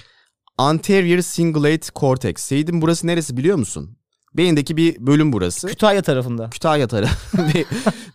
Anterior 0.57 1.21
cingulate 1.21 1.88
cortex. 1.95 2.35
Seyit'in 2.38 2.81
burası 2.81 3.07
neresi 3.07 3.38
biliyor 3.38 3.57
musun? 3.57 3.97
Beyindeki 4.33 4.77
bir 4.77 5.07
bölüm 5.07 5.33
burası. 5.33 5.67
Kütahya 5.67 6.01
tarafında. 6.01 6.50
Kütahya 6.50 6.88
tarafı. 6.88 7.38
Be- 7.53 7.65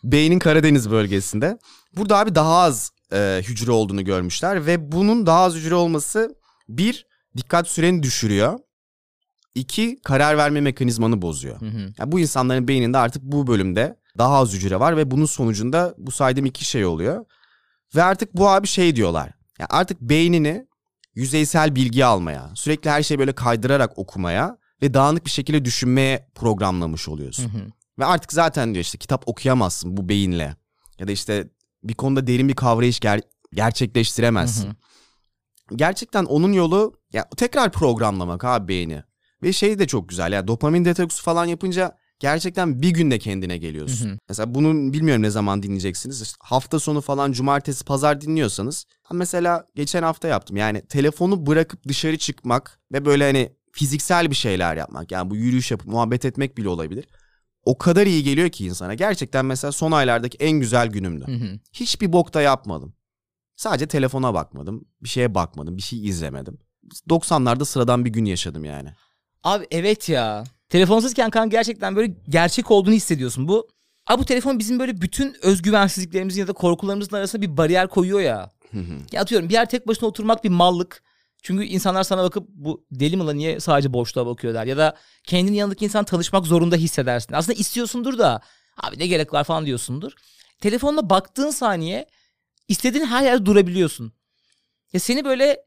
Beynin 0.05 0.39
Karadeniz 0.39 0.91
bölgesinde. 0.91 1.59
Burada 1.97 2.19
abi 2.19 2.35
daha 2.35 2.59
az 2.59 2.91
e, 3.13 3.43
hücre 3.49 3.71
olduğunu 3.73 4.05
görmüşler 4.05 4.67
ve 4.67 4.93
bunun 4.93 5.27
daha 5.27 5.41
az 5.41 5.55
hücre 5.55 5.75
olması 5.75 6.35
bir 6.69 7.07
dikkat 7.37 7.69
süreni 7.69 8.03
düşürüyor. 8.03 8.59
İki 9.55 9.99
karar 10.05 10.37
verme 10.37 10.61
mekanizmanı 10.61 11.23
bozuyor. 11.23 11.61
Hı 11.61 11.67
hı. 11.67 11.93
Yani 11.99 12.13
bu 12.13 12.21
insanların 12.21 12.69
beyninde 12.69 12.99
artık 12.99 13.23
bu 13.23 13.47
bölümde 13.47 13.97
daha 14.19 14.35
az 14.37 14.53
hücre 14.53 14.81
var 14.81 14.97
ve 14.97 15.11
bunun 15.11 15.25
sonucunda 15.25 15.95
bu 15.99 16.11
saydığım 16.11 16.47
iki 16.47 16.65
şey 16.65 16.85
oluyor. 16.85 17.25
Ve 17.97 18.03
artık 18.03 18.37
bu 18.37 18.49
abi 18.49 18.67
şey 18.67 18.97
diyorlar. 18.97 19.31
Yani 19.59 19.69
artık 19.71 20.01
beynini 20.01 20.67
yüzeysel 21.15 21.75
bilgi 21.75 22.05
almaya, 22.05 22.51
sürekli 22.55 22.91
her 22.91 23.03
şeyi 23.03 23.19
böyle 23.19 23.33
kaydırarak 23.33 23.99
okumaya 23.99 24.59
ve 24.83 24.95
dağınık 24.95 25.25
bir 25.25 25.31
şekilde 25.31 25.65
düşünmeye 25.65 26.29
programlamış 26.35 27.09
oluyorsun. 27.09 27.45
Hı 27.45 27.59
hı. 27.59 27.63
Ve 27.99 28.05
artık 28.05 28.33
zaten 28.33 28.75
diyor 28.75 28.85
işte 28.85 28.99
kitap 28.99 29.29
okuyamazsın 29.29 29.97
bu 29.97 30.09
beyinle. 30.09 30.57
Ya 30.99 31.09
da 31.09 31.13
işte 31.13 31.49
bir 31.83 31.95
konuda 31.95 32.27
derin 32.27 32.49
bir 32.49 32.55
kavrayış 32.55 32.99
ger- 32.99 33.23
gerçekleştiremezsin. 33.53 34.67
Hı 34.67 34.71
hı. 34.71 34.75
Gerçekten 35.77 36.25
onun 36.25 36.53
yolu 36.53 37.01
ya 37.13 37.29
tekrar 37.37 37.73
programlamak 37.73 38.45
abi 38.45 38.69
beyni. 38.69 39.03
Ve 39.43 39.53
şey 39.53 39.79
de 39.79 39.87
çok 39.87 40.09
güzel 40.09 40.33
ya 40.33 40.49
dopamin 40.49 40.85
detoksu 40.85 41.23
falan 41.23 41.45
yapınca 41.45 41.99
gerçekten 42.21 42.83
bir 42.83 42.91
günde 42.91 43.19
kendine 43.19 43.59
geliyorsun. 43.59 44.09
Hı 44.09 44.13
hı. 44.13 44.19
Mesela 44.29 44.55
bunun 44.55 44.93
bilmiyorum 44.93 45.23
ne 45.23 45.31
zaman 45.31 45.63
dinleyeceksiniz. 45.63 46.23
İşte 46.23 46.37
hafta 46.41 46.79
sonu 46.79 47.01
falan 47.01 47.33
cumartesi 47.33 47.85
pazar 47.85 48.21
dinliyorsanız. 48.21 48.85
Ha 49.03 49.15
mesela 49.15 49.67
geçen 49.75 50.03
hafta 50.03 50.29
yaptım. 50.29 50.57
Yani 50.57 50.83
telefonu 50.87 51.47
bırakıp 51.47 51.89
dışarı 51.89 52.19
çıkmak 52.19 52.81
ve 52.93 53.05
böyle 53.05 53.25
hani 53.25 53.53
fiziksel 53.73 54.31
bir 54.31 54.37
şeyler 54.37 54.77
yapmak. 54.77 55.13
Yani 55.13 55.31
bu 55.31 55.37
yürüyüş 55.37 55.71
yapıp 55.71 55.87
muhabbet 55.87 56.25
etmek 56.25 56.57
bile 56.57 56.69
olabilir. 56.69 57.05
O 57.65 57.79
kadar 57.79 58.07
iyi 58.07 58.23
geliyor 58.23 58.49
ki 58.49 58.67
insana. 58.67 58.95
Gerçekten 58.95 59.45
mesela 59.45 59.73
son 59.73 59.93
aylardaki 59.93 60.39
en 60.39 60.61
güzel 60.61 60.89
günümdü. 60.89 61.25
Hı 61.27 61.33
hı. 61.33 61.59
Hiçbir 61.73 62.13
bokta 62.13 62.41
yapmadım. 62.41 62.95
Sadece 63.57 63.87
telefona 63.87 64.35
bakmadım. 64.35 64.85
Bir 65.03 65.09
şeye 65.09 65.35
bakmadım. 65.35 65.77
Bir 65.77 65.83
şey 65.83 66.07
izlemedim. 66.07 66.59
90'larda 67.09 67.65
sıradan 67.65 68.05
bir 68.05 68.11
gün 68.11 68.25
yaşadım 68.25 68.65
yani. 68.65 68.89
Abi 69.45 69.67
evet 69.71 70.09
ya. 70.09 70.45
Telefonsuzken 70.71 71.31
kan 71.31 71.51
gerçekten 71.51 71.97
böyle 71.97 72.15
gerçek 72.29 72.71
olduğunu 72.71 72.95
hissediyorsun. 72.95 73.49
Bu 73.49 73.69
Abi 74.07 74.21
bu 74.21 74.25
telefon 74.25 74.59
bizim 74.59 74.79
böyle 74.79 75.01
bütün 75.01 75.37
özgüvensizliklerimizin 75.43 76.41
ya 76.41 76.49
da 76.49 76.53
korkularımızın 76.53 77.17
arasında 77.17 77.43
bir 77.43 77.57
bariyer 77.57 77.89
koyuyor 77.89 78.21
ya. 78.21 78.51
ya 79.13 79.21
atıyorum 79.21 79.49
bir 79.49 79.55
yer 79.55 79.69
tek 79.69 79.89
başına 79.89 80.09
oturmak 80.09 80.45
bir 80.45 80.49
mallık. 80.49 81.03
Çünkü 81.43 81.65
insanlar 81.65 82.03
sana 82.03 82.23
bakıp 82.23 82.49
bu 82.49 82.85
deli 82.91 83.17
mi 83.17 83.25
lan 83.25 83.37
niye 83.37 83.61
sadece 83.61 83.93
boşluğa 83.93 84.27
bakıyor 84.27 84.55
der. 84.55 84.67
Ya 84.67 84.77
da 84.77 84.97
kendinin 85.25 85.57
yanındaki 85.57 85.85
insan 85.85 86.05
tanışmak 86.05 86.47
zorunda 86.47 86.77
hissedersin. 86.77 87.35
Aslında 87.35 87.59
istiyorsundur 87.59 88.19
da 88.19 88.41
abi 88.77 88.99
ne 88.99 89.07
gerek 89.07 89.33
var 89.33 89.45
falan 89.45 89.67
diyorsundur. 89.67 90.13
Telefonla 90.61 91.11
baktığın 91.11 91.51
saniye 91.51 92.07
istediğin 92.69 93.07
her 93.07 93.23
yerde 93.23 93.47
durabiliyorsun. 93.47 94.13
Ya 94.93 95.01
seni 95.01 95.25
böyle 95.25 95.63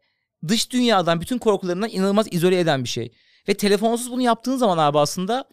dış 0.47 0.71
dünyadan 0.71 1.21
bütün 1.21 1.37
korkularından 1.37 1.89
inanılmaz 1.89 2.27
izole 2.31 2.59
eden 2.59 2.83
bir 2.83 2.89
şey. 2.89 3.11
Ve 3.47 3.53
telefonsuz 3.53 4.11
bunu 4.11 4.21
yaptığın 4.21 4.57
zaman 4.57 4.77
abi 4.77 4.99
aslında 4.99 5.45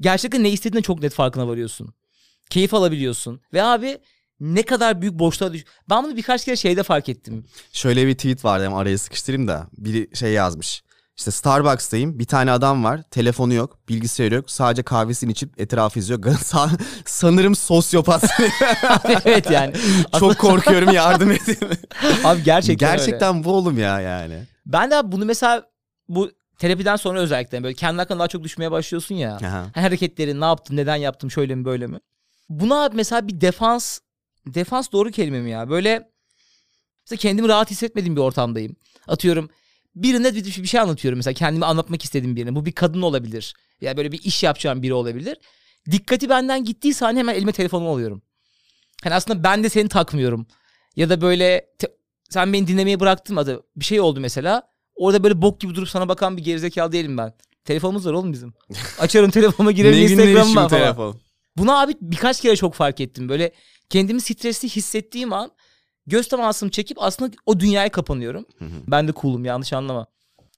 gerçekten 0.00 0.44
ne 0.44 0.50
istediğine 0.50 0.82
çok 0.82 1.02
net 1.02 1.14
farkına 1.14 1.48
varıyorsun. 1.48 1.94
Keyif 2.50 2.74
alabiliyorsun. 2.74 3.40
Ve 3.52 3.62
abi 3.62 3.98
ne 4.40 4.62
kadar 4.62 5.00
büyük 5.00 5.18
boşluğa 5.18 5.52
düş... 5.52 5.64
Ben 5.90 6.04
bunu 6.04 6.16
birkaç 6.16 6.44
kere 6.44 6.56
şeyde 6.56 6.82
fark 6.82 7.08
ettim. 7.08 7.46
Şöyle 7.72 8.06
bir 8.06 8.14
tweet 8.14 8.44
vardı 8.44 8.66
ama 8.66 8.78
araya 8.78 8.98
sıkıştırayım 8.98 9.48
da. 9.48 9.66
Biri 9.78 10.16
şey 10.16 10.32
yazmış. 10.32 10.82
İşte 11.16 11.30
Starbucks'tayım. 11.30 12.18
Bir 12.18 12.24
tane 12.24 12.50
adam 12.52 12.84
var. 12.84 13.02
Telefonu 13.10 13.54
yok. 13.54 13.78
Bilgisayarı 13.88 14.34
yok. 14.34 14.50
Sadece 14.50 14.82
kahvesini 14.82 15.32
içip 15.32 15.60
etrafı 15.60 15.98
izliyor. 15.98 16.22
Sa- 16.24 16.80
Sanırım 17.04 17.54
sosyopat. 17.54 18.24
evet 19.24 19.50
yani. 19.50 19.74
Çok 20.18 20.38
korkuyorum 20.38 20.90
yardım 20.90 21.30
edin. 21.30 21.58
Abi 22.24 22.42
gerçekten 22.42 22.88
öyle. 22.88 22.96
Gerçekten 22.96 23.44
bu 23.44 23.52
oğlum 23.52 23.78
ya 23.78 24.00
yani. 24.00 24.42
Ben 24.66 24.90
de 24.90 24.96
abi 24.96 25.12
bunu 25.12 25.24
mesela 25.24 25.66
bu 26.08 26.30
terapiden 26.58 26.96
sonra 26.96 27.20
özellikle 27.20 27.62
böyle 27.62 27.74
kendi 27.74 27.96
hakkında 27.98 28.18
daha 28.18 28.28
çok 28.28 28.44
düşmeye 28.44 28.70
başlıyorsun 28.70 29.14
ya. 29.14 29.36
Aha. 29.36 29.70
hareketleri 29.74 30.40
ne 30.40 30.44
yaptım 30.44 30.76
neden 30.76 30.96
yaptım 30.96 31.30
şöyle 31.30 31.54
mi 31.54 31.64
böyle 31.64 31.86
mi? 31.86 31.98
Buna 32.48 32.90
mesela 32.92 33.28
bir 33.28 33.40
defans 33.40 33.98
defans 34.46 34.92
doğru 34.92 35.10
kelime 35.10 35.40
mi 35.40 35.50
ya? 35.50 35.70
Böyle 35.70 36.10
mesela 37.06 37.18
kendimi 37.20 37.48
rahat 37.48 37.70
hissetmediğim 37.70 38.16
bir 38.16 38.20
ortamdayım. 38.20 38.76
Atıyorum 39.08 39.50
birine 39.94 40.34
bir, 40.34 40.44
bir 40.44 40.68
şey 40.68 40.80
anlatıyorum 40.80 41.16
mesela 41.18 41.34
kendimi 41.34 41.64
anlatmak 41.64 42.04
istediğim 42.04 42.36
birine. 42.36 42.54
Bu 42.54 42.66
bir 42.66 42.72
kadın 42.72 43.02
olabilir. 43.02 43.54
Ya 43.80 43.96
böyle 43.96 44.12
bir 44.12 44.20
iş 44.24 44.42
yapacağım 44.42 44.82
biri 44.82 44.94
olabilir. 44.94 45.38
Dikkati 45.90 46.28
benden 46.28 46.64
gittiği 46.64 46.94
saniye 46.94 47.20
hemen 47.20 47.34
elime 47.34 47.52
telefonumu 47.52 47.90
alıyorum. 47.90 48.22
Hani 49.04 49.14
aslında 49.14 49.44
ben 49.44 49.64
de 49.64 49.68
seni 49.68 49.88
takmıyorum. 49.88 50.46
Ya 50.96 51.10
da 51.10 51.20
böyle 51.20 51.66
te- 51.78 51.92
sen 52.30 52.52
beni 52.52 52.66
dinlemeye 52.66 53.00
bıraktın 53.00 53.34
mı? 53.34 53.60
Bir 53.76 53.84
şey 53.84 54.00
oldu 54.00 54.20
mesela. 54.20 54.71
Orada 54.94 55.24
böyle 55.24 55.42
bok 55.42 55.60
gibi 55.60 55.74
durup 55.74 55.88
sana 55.88 56.08
bakan 56.08 56.36
bir 56.36 56.44
gerizekalı 56.44 56.92
değilim 56.92 57.18
ben. 57.18 57.34
Telefonumuz 57.64 58.06
var 58.06 58.12
oğlum 58.12 58.32
bizim. 58.32 58.54
Açarım 58.98 59.30
telefonuma 59.30 59.72
girerim 59.72 59.98
bu 60.50 60.54
falan. 60.54 60.68
telefon. 60.68 61.20
Bunu 61.56 61.80
abi 61.80 61.94
birkaç 62.00 62.40
kere 62.40 62.56
çok 62.56 62.74
fark 62.74 63.00
ettim. 63.00 63.28
Böyle 63.28 63.52
kendimi 63.90 64.20
stresli 64.20 64.68
hissettiğim 64.68 65.32
an 65.32 65.50
göz 66.06 66.28
temasımı 66.28 66.70
çekip 66.70 67.02
aslında 67.02 67.34
o 67.46 67.60
dünyaya 67.60 67.88
kapanıyorum. 67.88 68.46
ben 68.86 69.08
de 69.08 69.12
cool'um 69.12 69.44
yanlış 69.44 69.72
anlama. 69.72 70.06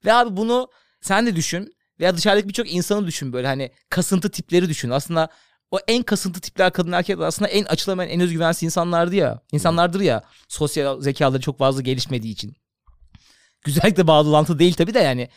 Ve 0.04 0.12
abi 0.12 0.36
bunu 0.36 0.68
sen 1.00 1.26
de 1.26 1.36
düşün 1.36 1.74
veya 2.00 2.16
dışarıdaki 2.16 2.48
birçok 2.48 2.72
insanı 2.72 3.06
düşün 3.06 3.32
böyle 3.32 3.46
hani 3.46 3.70
kasıntı 3.90 4.30
tipleri 4.30 4.68
düşün. 4.68 4.90
Aslında 4.90 5.28
o 5.70 5.78
en 5.88 6.02
kasıntı 6.02 6.40
tipler 6.40 6.72
kadın 6.72 6.92
erkekler 6.92 7.24
aslında 7.24 7.48
en 7.50 7.64
açılamayan 7.64 8.10
en 8.10 8.20
özgüvensiz 8.20 8.62
insanlardı 8.62 9.14
ya. 9.14 9.40
İnsanlardır 9.52 10.00
ya 10.00 10.22
sosyal 10.48 11.00
zekaları 11.00 11.40
çok 11.42 11.58
fazla 11.58 11.82
gelişmediği 11.82 12.32
için. 12.32 12.56
Güzellikle 13.64 14.06
bağlantı 14.06 14.58
değil 14.58 14.74
tabii 14.74 14.94
de 14.94 14.98
yani. 14.98 15.28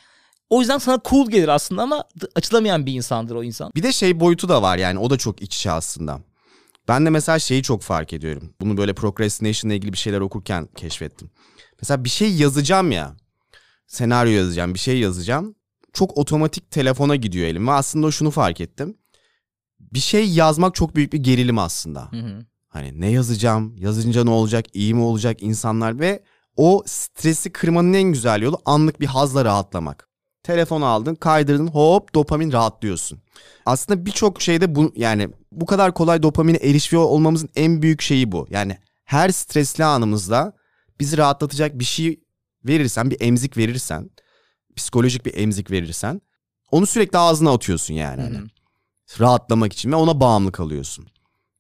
O 0.50 0.60
yüzden 0.60 0.78
sana 0.78 1.00
cool 1.10 1.30
gelir 1.30 1.48
aslında 1.48 1.82
ama 1.82 2.04
açılamayan 2.36 2.86
bir 2.86 2.94
insandır 2.94 3.36
o 3.36 3.44
insan. 3.44 3.72
Bir 3.76 3.84
de 3.84 3.92
şey 3.92 4.20
boyutu 4.20 4.50
da 4.50 4.62
var 4.62 4.78
yani 4.78 5.00
o 5.00 5.10
da 5.10 5.18
çok 5.18 5.42
iç 5.42 5.56
içe 5.56 5.72
aslında. 5.72 6.20
Ben 6.88 7.06
de 7.06 7.10
mesela 7.10 7.40
şeyi 7.40 7.64
çok 7.64 7.82
fark 7.82 8.14
ediyorum. 8.14 8.54
Bunu 8.62 8.78
böyle 8.78 8.94
procrastination 8.94 9.70
ile 9.70 9.78
ilgili 9.78 9.94
bir 9.94 9.98
şeyler 9.98 10.20
okurken 10.20 10.70
keşfettim. 10.76 11.30
Mesela 11.82 12.04
bir 12.04 12.10
şey 12.10 12.36
yazacağım 12.36 12.92
ya. 12.92 13.16
Senaryo 13.88 14.32
yazacağım, 14.32 14.74
bir 14.74 14.80
şey 14.80 15.00
yazacağım. 15.00 15.56
Çok 15.94 16.18
otomatik 16.18 16.72
telefona 16.72 17.16
gidiyor 17.16 17.48
elim 17.48 17.68
ve 17.68 17.72
aslında 17.72 18.12
şunu 18.12 18.32
fark 18.32 18.62
ettim. 18.62 18.98
Bir 19.80 20.00
şey 20.00 20.30
yazmak 20.30 20.76
çok 20.76 20.96
büyük 20.96 21.14
bir 21.14 21.18
gerilim 21.18 21.58
aslında. 21.58 22.12
Hı 22.12 22.18
hı. 22.18 22.46
Hani 22.68 23.02
ne 23.02 23.12
yazacağım, 23.12 23.76
yazınca 23.78 24.24
ne 24.24 24.30
olacak, 24.30 24.66
iyi 24.74 24.94
mi 24.94 25.02
olacak 25.02 25.44
insanlar 25.44 26.00
ve 26.00 26.24
o 26.58 26.84
stresi 26.86 27.52
kırmanın 27.52 27.94
en 27.94 28.04
güzel 28.04 28.42
yolu 28.42 28.60
anlık 28.66 29.00
bir 29.00 29.06
hazla 29.06 29.46
rahatlamak. 29.46 30.08
Telefonu 30.44 30.86
aldın, 30.86 31.16
kaydırdın, 31.16 31.68
hop 31.68 32.16
dopamin 32.16 32.52
rahatlıyorsun. 32.52 33.20
Aslında 33.66 34.06
birçok 34.06 34.42
şeyde 34.42 34.76
bu 34.76 34.94
yani 34.96 35.30
bu 35.52 35.66
kadar 35.66 35.94
kolay 35.94 36.24
dopamine 36.24 36.58
erişiyor 36.58 37.04
olmamızın 37.04 37.50
en 37.56 37.82
büyük 37.82 38.02
şeyi 38.02 38.32
bu. 38.32 38.48
Yani 38.50 38.78
her 39.06 39.30
stresli 39.30 39.84
anımızda 39.84 40.54
bizi 41.00 41.18
rahatlatacak 41.18 41.80
bir 41.80 41.84
şey 41.84 42.20
verirsen, 42.66 43.12
bir 43.12 43.18
emzik 43.22 43.58
verirsen, 43.58 44.10
psikolojik 44.76 45.26
bir 45.26 45.38
emzik 45.38 45.72
verirsen 45.72 46.22
onu 46.72 46.86
sürekli 46.86 47.18
ağzına 47.18 47.52
atıyorsun 47.54 47.94
yani. 47.94 48.22
hani. 48.22 48.38
Rahatlamak 49.20 49.74
için 49.74 49.92
ve 49.92 49.96
ona 49.96 50.20
bağımlı 50.20 50.52
kalıyorsun. 50.52 51.08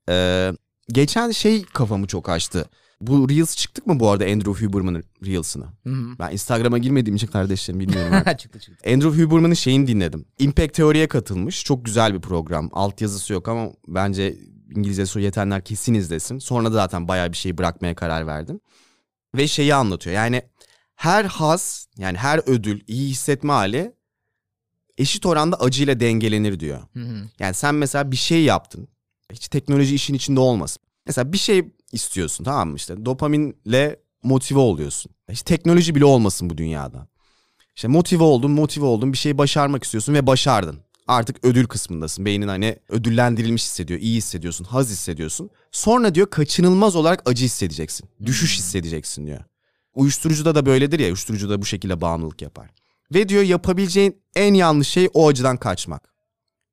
Ee, 0.09 0.53
geçen 0.89 1.31
şey 1.31 1.63
kafamı 1.65 2.07
çok 2.07 2.29
açtı. 2.29 2.69
Bu 3.01 3.29
Reels 3.29 3.55
çıktık 3.55 3.87
mı 3.87 3.99
bu 3.99 4.09
arada 4.09 4.25
Andrew 4.25 4.65
Huberman'ın 4.65 5.03
hı. 5.89 6.19
Ben 6.19 6.31
Instagram'a 6.31 6.77
girmediğim 6.77 7.15
için 7.15 7.27
kardeşlerim 7.27 7.79
bilmiyorum. 7.79 8.13
artık. 8.13 8.39
çıktı 8.39 8.59
çıktı. 8.59 8.89
Andrew 8.91 9.23
Huberman'ın 9.23 9.53
şeyini 9.53 9.87
dinledim. 9.87 10.25
Impact 10.39 10.73
Teori'ye 10.73 11.07
katılmış. 11.07 11.63
Çok 11.63 11.85
güzel 11.85 12.13
bir 12.13 12.21
program. 12.21 12.69
Altyazısı 12.73 13.33
yok 13.33 13.47
ama 13.47 13.71
bence 13.87 14.37
İngilizcesi 14.75 15.21
yetenler 15.21 15.63
kesin 15.63 15.93
izlesin. 15.93 16.39
Sonra 16.39 16.69
da 16.69 16.73
zaten 16.73 17.07
bayağı 17.07 17.31
bir 17.31 17.37
şeyi 17.37 17.57
bırakmaya 17.57 17.95
karar 17.95 18.27
verdim. 18.27 18.59
Ve 19.35 19.47
şeyi 19.47 19.75
anlatıyor. 19.75 20.15
Yani 20.15 20.41
her 20.95 21.25
haz 21.25 21.87
yani 21.97 22.17
her 22.17 22.41
ödül, 22.45 22.81
iyi 22.87 23.09
hissetme 23.09 23.53
hali 23.53 23.93
eşit 24.97 25.25
oranda 25.25 25.59
acıyla 25.59 25.99
dengelenir 25.99 26.59
diyor. 26.59 26.81
Hı 26.93 26.99
hı. 26.99 27.29
Yani 27.39 27.53
sen 27.53 27.75
mesela 27.75 28.11
bir 28.11 28.15
şey 28.15 28.43
yaptın. 28.43 28.87
Hiç 29.31 29.47
teknoloji 29.47 29.95
işin 29.95 30.13
içinde 30.13 30.39
olmasın. 30.39 30.83
Mesela 31.05 31.33
bir 31.33 31.37
şey 31.37 31.71
istiyorsun 31.91 32.43
tamam 32.43 32.69
mı 32.69 32.75
işte 32.75 33.05
dopaminle 33.05 33.99
motive 34.23 34.59
oluyorsun. 34.59 35.11
Hiç 35.29 35.41
teknoloji 35.41 35.95
bile 35.95 36.05
olmasın 36.05 36.49
bu 36.49 36.57
dünyada. 36.57 37.07
İşte 37.75 37.87
motive 37.87 38.23
oldun, 38.23 38.51
motive 38.51 38.85
oldun, 38.85 39.13
bir 39.13 39.17
şeyi 39.17 39.37
başarmak 39.37 39.83
istiyorsun 39.83 40.13
ve 40.13 40.27
başardın. 40.27 40.79
Artık 41.07 41.45
ödül 41.45 41.65
kısmındasın. 41.65 42.25
Beynin 42.25 42.47
hani 42.47 42.77
ödüllendirilmiş 42.89 43.63
hissediyor, 43.63 43.99
iyi 43.99 44.17
hissediyorsun, 44.17 44.65
haz 44.65 44.89
hissediyorsun. 44.89 45.49
Sonra 45.71 46.15
diyor 46.15 46.29
kaçınılmaz 46.29 46.95
olarak 46.95 47.29
acı 47.29 47.45
hissedeceksin. 47.45 48.09
Düşüş 48.25 48.57
hissedeceksin 48.57 49.27
diyor. 49.27 49.39
Uyuşturucuda 49.95 50.55
da 50.55 50.65
böyledir 50.65 50.99
ya, 50.99 51.07
uyuşturucu 51.07 51.49
da 51.49 51.61
bu 51.61 51.65
şekilde 51.65 52.01
bağımlılık 52.01 52.41
yapar. 52.41 52.69
Ve 53.13 53.29
diyor 53.29 53.43
yapabileceğin 53.43 54.21
en 54.35 54.53
yanlış 54.53 54.87
şey 54.87 55.09
o 55.13 55.27
acıdan 55.27 55.57
kaçmak. 55.57 56.13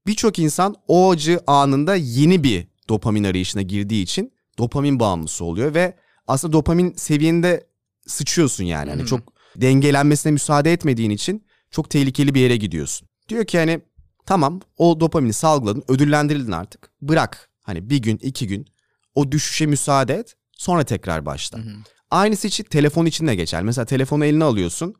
Birçok 0.07 0.39
insan 0.39 0.75
o 0.89 1.11
acı 1.11 1.41
anında 1.47 1.95
yeni 1.95 2.45
bir 2.45 2.67
dopamin 2.89 3.25
arayışına 3.25 3.63
girdiği 3.63 4.03
için 4.03 4.33
dopamin 4.59 5.01
bağımlısı 5.01 5.45
oluyor 5.45 5.75
ve 5.75 5.97
aslında 6.27 6.53
dopamin 6.53 6.93
seviyende 6.95 7.67
sıçıyorsun 8.07 8.65
yani. 8.65 8.91
Hani 8.91 9.01
Hmm. 9.01 9.07
çok 9.07 9.33
dengelenmesine 9.57 10.33
müsaade 10.33 10.73
etmediğin 10.73 11.11
için 11.11 11.47
çok 11.71 11.91
tehlikeli 11.91 12.35
bir 12.35 12.41
yere 12.41 12.57
gidiyorsun. 12.57 13.09
Diyor 13.29 13.45
ki 13.45 13.59
hani 13.59 13.81
tamam 14.27 14.61
o 14.77 15.01
dopamini 15.01 15.33
salgıladın, 15.33 15.85
ödüllendirildin 15.89 16.53
artık. 16.53 16.91
Bırak 17.03 17.51
hani 17.63 17.91
bir 17.91 17.99
gün, 17.99 18.17
iki 18.17 18.47
gün 18.47 18.67
o 19.15 19.33
düşüşe 19.33 19.67
müsaade 19.67 20.15
et. 20.15 20.35
Sonra 20.53 20.85
tekrar 20.85 21.27
başla. 21.27 21.59
Hı 21.59 21.63
hı. 21.63 21.75
Aynısı 22.11 22.47
için 22.49 22.65
telefon 22.65 23.07
için 23.07 23.27
de 23.27 23.35
geçer. 23.35 23.63
Mesela 23.63 23.85
telefonu 23.85 24.25
eline 24.25 24.45
alıyorsun. 24.45 24.95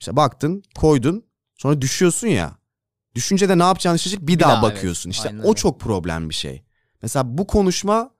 İşte 0.00 0.16
baktın, 0.16 0.62
koydun. 0.74 1.24
Sonra 1.56 1.80
düşüyorsun 1.80 2.28
ya. 2.28 2.58
Düşünce 3.14 3.48
de 3.48 3.58
ne 3.58 3.62
yapacağını 3.62 3.98
şaşırıp 3.98 4.26
bir, 4.28 4.40
daha, 4.40 4.50
daha, 4.52 4.66
evet. 4.66 4.76
bakıyorsun. 4.76 5.10
İşte 5.10 5.28
Aynen 5.28 5.40
o 5.40 5.44
öyle. 5.44 5.54
çok 5.54 5.80
problem 5.80 6.28
bir 6.28 6.34
şey. 6.34 6.62
Mesela 7.02 7.38
bu 7.38 7.46
konuşma 7.46 8.10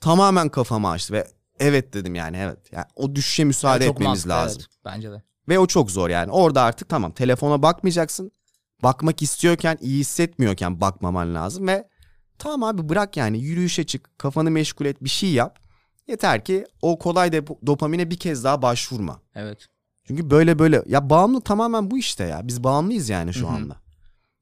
tamamen 0.00 0.48
kafamı 0.48 0.88
açtı 0.90 1.12
ve 1.12 1.26
evet 1.58 1.94
dedim 1.94 2.14
yani 2.14 2.36
evet. 2.36 2.58
Yani 2.72 2.84
o 2.96 3.14
düşüşe 3.14 3.44
müsaade 3.44 3.84
Çok 3.86 3.94
etmemiz 3.94 4.08
mantıklı, 4.26 4.30
lazım. 4.30 4.62
evet. 4.62 4.78
Bence 4.84 5.10
de. 5.10 5.22
Ve 5.48 5.58
o 5.58 5.66
çok 5.66 5.90
zor 5.90 6.10
yani. 6.10 6.32
Orada 6.32 6.62
artık 6.62 6.88
tamam 6.88 7.12
telefona 7.12 7.62
bakmayacaksın. 7.62 8.32
Bakmak 8.82 9.22
istiyorken, 9.22 9.78
iyi 9.80 10.00
hissetmiyorken 10.00 10.80
bakmaman 10.80 11.34
lazım 11.34 11.68
ve 11.68 11.88
tamam 12.38 12.62
abi 12.62 12.88
bırak 12.88 13.16
yani 13.16 13.38
yürüyüşe 13.40 13.84
çık, 13.86 14.18
kafanı 14.18 14.50
meşgul 14.50 14.86
et, 14.86 15.04
bir 15.04 15.08
şey 15.08 15.30
yap. 15.32 15.58
Yeter 16.08 16.44
ki 16.44 16.66
o 16.82 16.98
kolay 16.98 17.28
dep- 17.28 17.66
dopamine 17.66 18.10
bir 18.10 18.16
kez 18.16 18.44
daha 18.44 18.62
başvurma. 18.62 19.20
Evet. 19.34 19.66
Çünkü 20.06 20.30
böyle 20.30 20.58
böyle 20.58 20.82
ya 20.86 21.10
bağımlılık 21.10 21.44
tamamen 21.44 21.90
bu 21.90 21.98
işte 21.98 22.24
ya. 22.24 22.48
Biz 22.48 22.64
bağımlıyız 22.64 23.08
yani 23.08 23.34
şu 23.34 23.46
Hı 23.46 23.50
hı. 23.50 23.54
anda. 23.54 23.76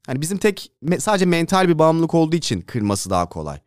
Hani 0.07 0.21
bizim 0.21 0.37
tek 0.37 0.71
sadece 0.99 1.25
mental 1.25 1.67
bir 1.67 1.79
bağımlılık 1.79 2.13
olduğu 2.13 2.35
için 2.35 2.61
kırması 2.61 3.09
daha 3.09 3.29
kolay. 3.29 3.59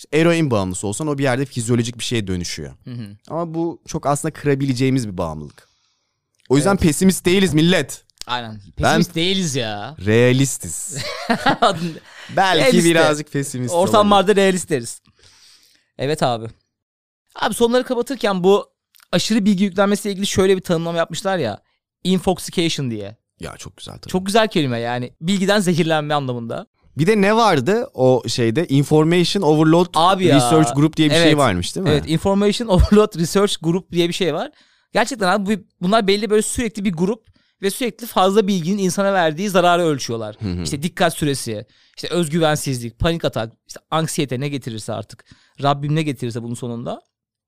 İşte 0.00 0.18
eroin 0.18 0.50
bağımlısı 0.50 0.86
olsan 0.86 1.06
o 1.06 1.18
bir 1.18 1.22
yerde 1.22 1.44
fizyolojik 1.44 1.98
bir 1.98 2.04
şeye 2.04 2.26
dönüşüyor. 2.26 2.72
Hı 2.84 2.90
hı. 2.90 3.16
Ama 3.28 3.54
bu 3.54 3.82
çok 3.86 4.06
aslında 4.06 4.32
kırabileceğimiz 4.32 5.08
bir 5.08 5.18
bağımlılık. 5.18 5.68
O 6.48 6.56
yüzden 6.56 6.70
Evet. 6.70 6.80
pesimist 6.80 7.24
değiliz 7.24 7.54
millet. 7.54 8.04
Aynen. 8.26 8.60
Pesimist 8.76 9.14
değiliz 9.14 9.56
ya. 9.56 9.96
Realistiz. 10.06 10.96
Belki 12.36 12.60
Realist 12.64 12.86
de. 12.86 12.90
birazcık 12.90 13.32
pesimist 13.32 13.74
olabilir. 13.74 13.88
Ortamlarda 13.88 14.36
realist 14.36 14.70
deriz. 14.70 15.02
Evet 15.98 16.22
abi. 16.22 16.46
Abi 17.34 17.54
sonları 17.54 17.84
kapatırken 17.84 18.44
bu 18.44 18.70
aşırı 19.12 19.44
bilgi 19.44 19.64
yüklenmesiyle 19.64 20.12
ilgili 20.12 20.26
şöyle 20.26 20.56
bir 20.56 20.62
tanımlama 20.62 20.98
yapmışlar 20.98 21.38
ya. 21.38 21.62
Infoxication 22.04 22.90
diye. 22.90 23.16
Ya 23.40 23.56
çok 23.56 23.76
güzel 23.76 23.98
tabii. 23.98 24.12
Çok 24.12 24.26
güzel 24.26 24.48
kelime 24.48 24.78
yani. 24.78 25.12
Bilgiden 25.20 25.60
zehirlenme 25.60 26.14
anlamında. 26.14 26.66
Bir 26.98 27.06
de 27.06 27.20
ne 27.20 27.36
vardı 27.36 27.86
o 27.94 28.22
şeyde? 28.28 28.66
Information 28.66 29.42
Overload 29.42 29.86
Abi 29.94 30.24
ya. 30.26 30.36
Research 30.36 30.74
Group 30.74 30.96
diye 30.96 31.08
bir 31.10 31.14
şey 31.14 31.22
Evet. 31.22 31.36
varmış 31.36 31.76
değil 31.76 31.84
mi? 31.84 31.90
Evet 31.92 32.04
Information 32.06 32.68
Overload 32.68 33.18
Research 33.18 33.54
Group 33.62 33.92
diye 33.92 34.08
bir 34.08 34.12
şey 34.14 34.34
var. 34.34 34.50
Gerçekten 34.92 35.28
abi 35.28 35.46
bu- 35.58 35.64
bunlar 35.82 36.06
belli 36.06 36.30
böyle 36.30 36.42
sürekli 36.42 36.84
bir 36.84 36.92
grup 36.92 37.24
ve 37.62 37.70
sürekli 37.70 38.06
fazla 38.06 38.46
bilginin 38.46 38.78
insana 38.78 39.12
verdiği 39.12 39.48
zararı 39.50 39.82
ölçüyorlar. 39.82 40.36
Hı 40.40 40.48
hı. 40.52 40.62
İşte 40.62 40.82
dikkat 40.82 41.14
süresi, 41.14 41.66
işte 41.96 42.08
özgüvensizlik, 42.08 42.98
panik 42.98 43.24
atak, 43.24 43.52
işte 43.68 43.80
anksiyete 43.90 44.40
ne 44.40 44.48
getirirse 44.48 44.92
artık. 44.92 45.24
Rabbim 45.62 45.94
ne 45.94 46.02
getirirse 46.02 46.42
bunun 46.42 46.54
sonunda. 46.54 47.00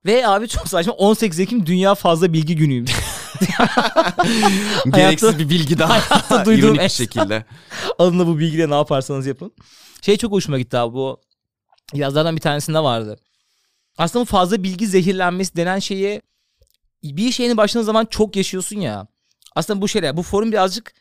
Ve 0.06 0.28
abi 0.28 0.48
çok 0.48 0.68
saçma 0.68 0.92
18 0.92 1.40
Ekim 1.40 1.66
Dünya 1.66 1.94
Fazla 1.94 2.32
Bilgi 2.32 2.56
Günü'ymüş. 2.56 2.92
Gereksiz 4.90 5.28
Hayatta- 5.28 5.38
bir 5.38 5.48
bilgi 5.48 5.78
daha. 5.78 5.88
hayatta 6.10 6.44
duyduğum 6.44 6.78
bir 6.78 6.88
şekilde. 6.88 7.44
Alınla 7.98 8.26
bu 8.26 8.38
bilgiyle 8.38 8.70
ne 8.70 8.74
yaparsanız 8.74 9.26
yapın. 9.26 9.52
Şey 10.02 10.16
çok 10.16 10.32
hoşuma 10.32 10.58
gitti 10.58 10.78
abi 10.78 10.94
bu 10.94 11.20
yazlardan 11.94 12.36
bir 12.36 12.40
tanesinde 12.40 12.78
vardı. 12.78 13.18
Aslında 13.98 14.22
bu 14.22 14.28
fazla 14.28 14.62
bilgi 14.62 14.86
zehirlenmesi 14.86 15.56
denen 15.56 15.78
şeyi 15.78 16.22
bir 17.02 17.32
şeyini 17.32 17.56
başladığın 17.56 17.84
zaman 17.86 18.04
çok 18.04 18.36
yaşıyorsun 18.36 18.80
ya. 18.80 19.06
Aslında 19.54 19.82
bu 19.82 19.88
şeyler 19.88 20.16
bu 20.16 20.22
forum 20.22 20.52
birazcık 20.52 20.92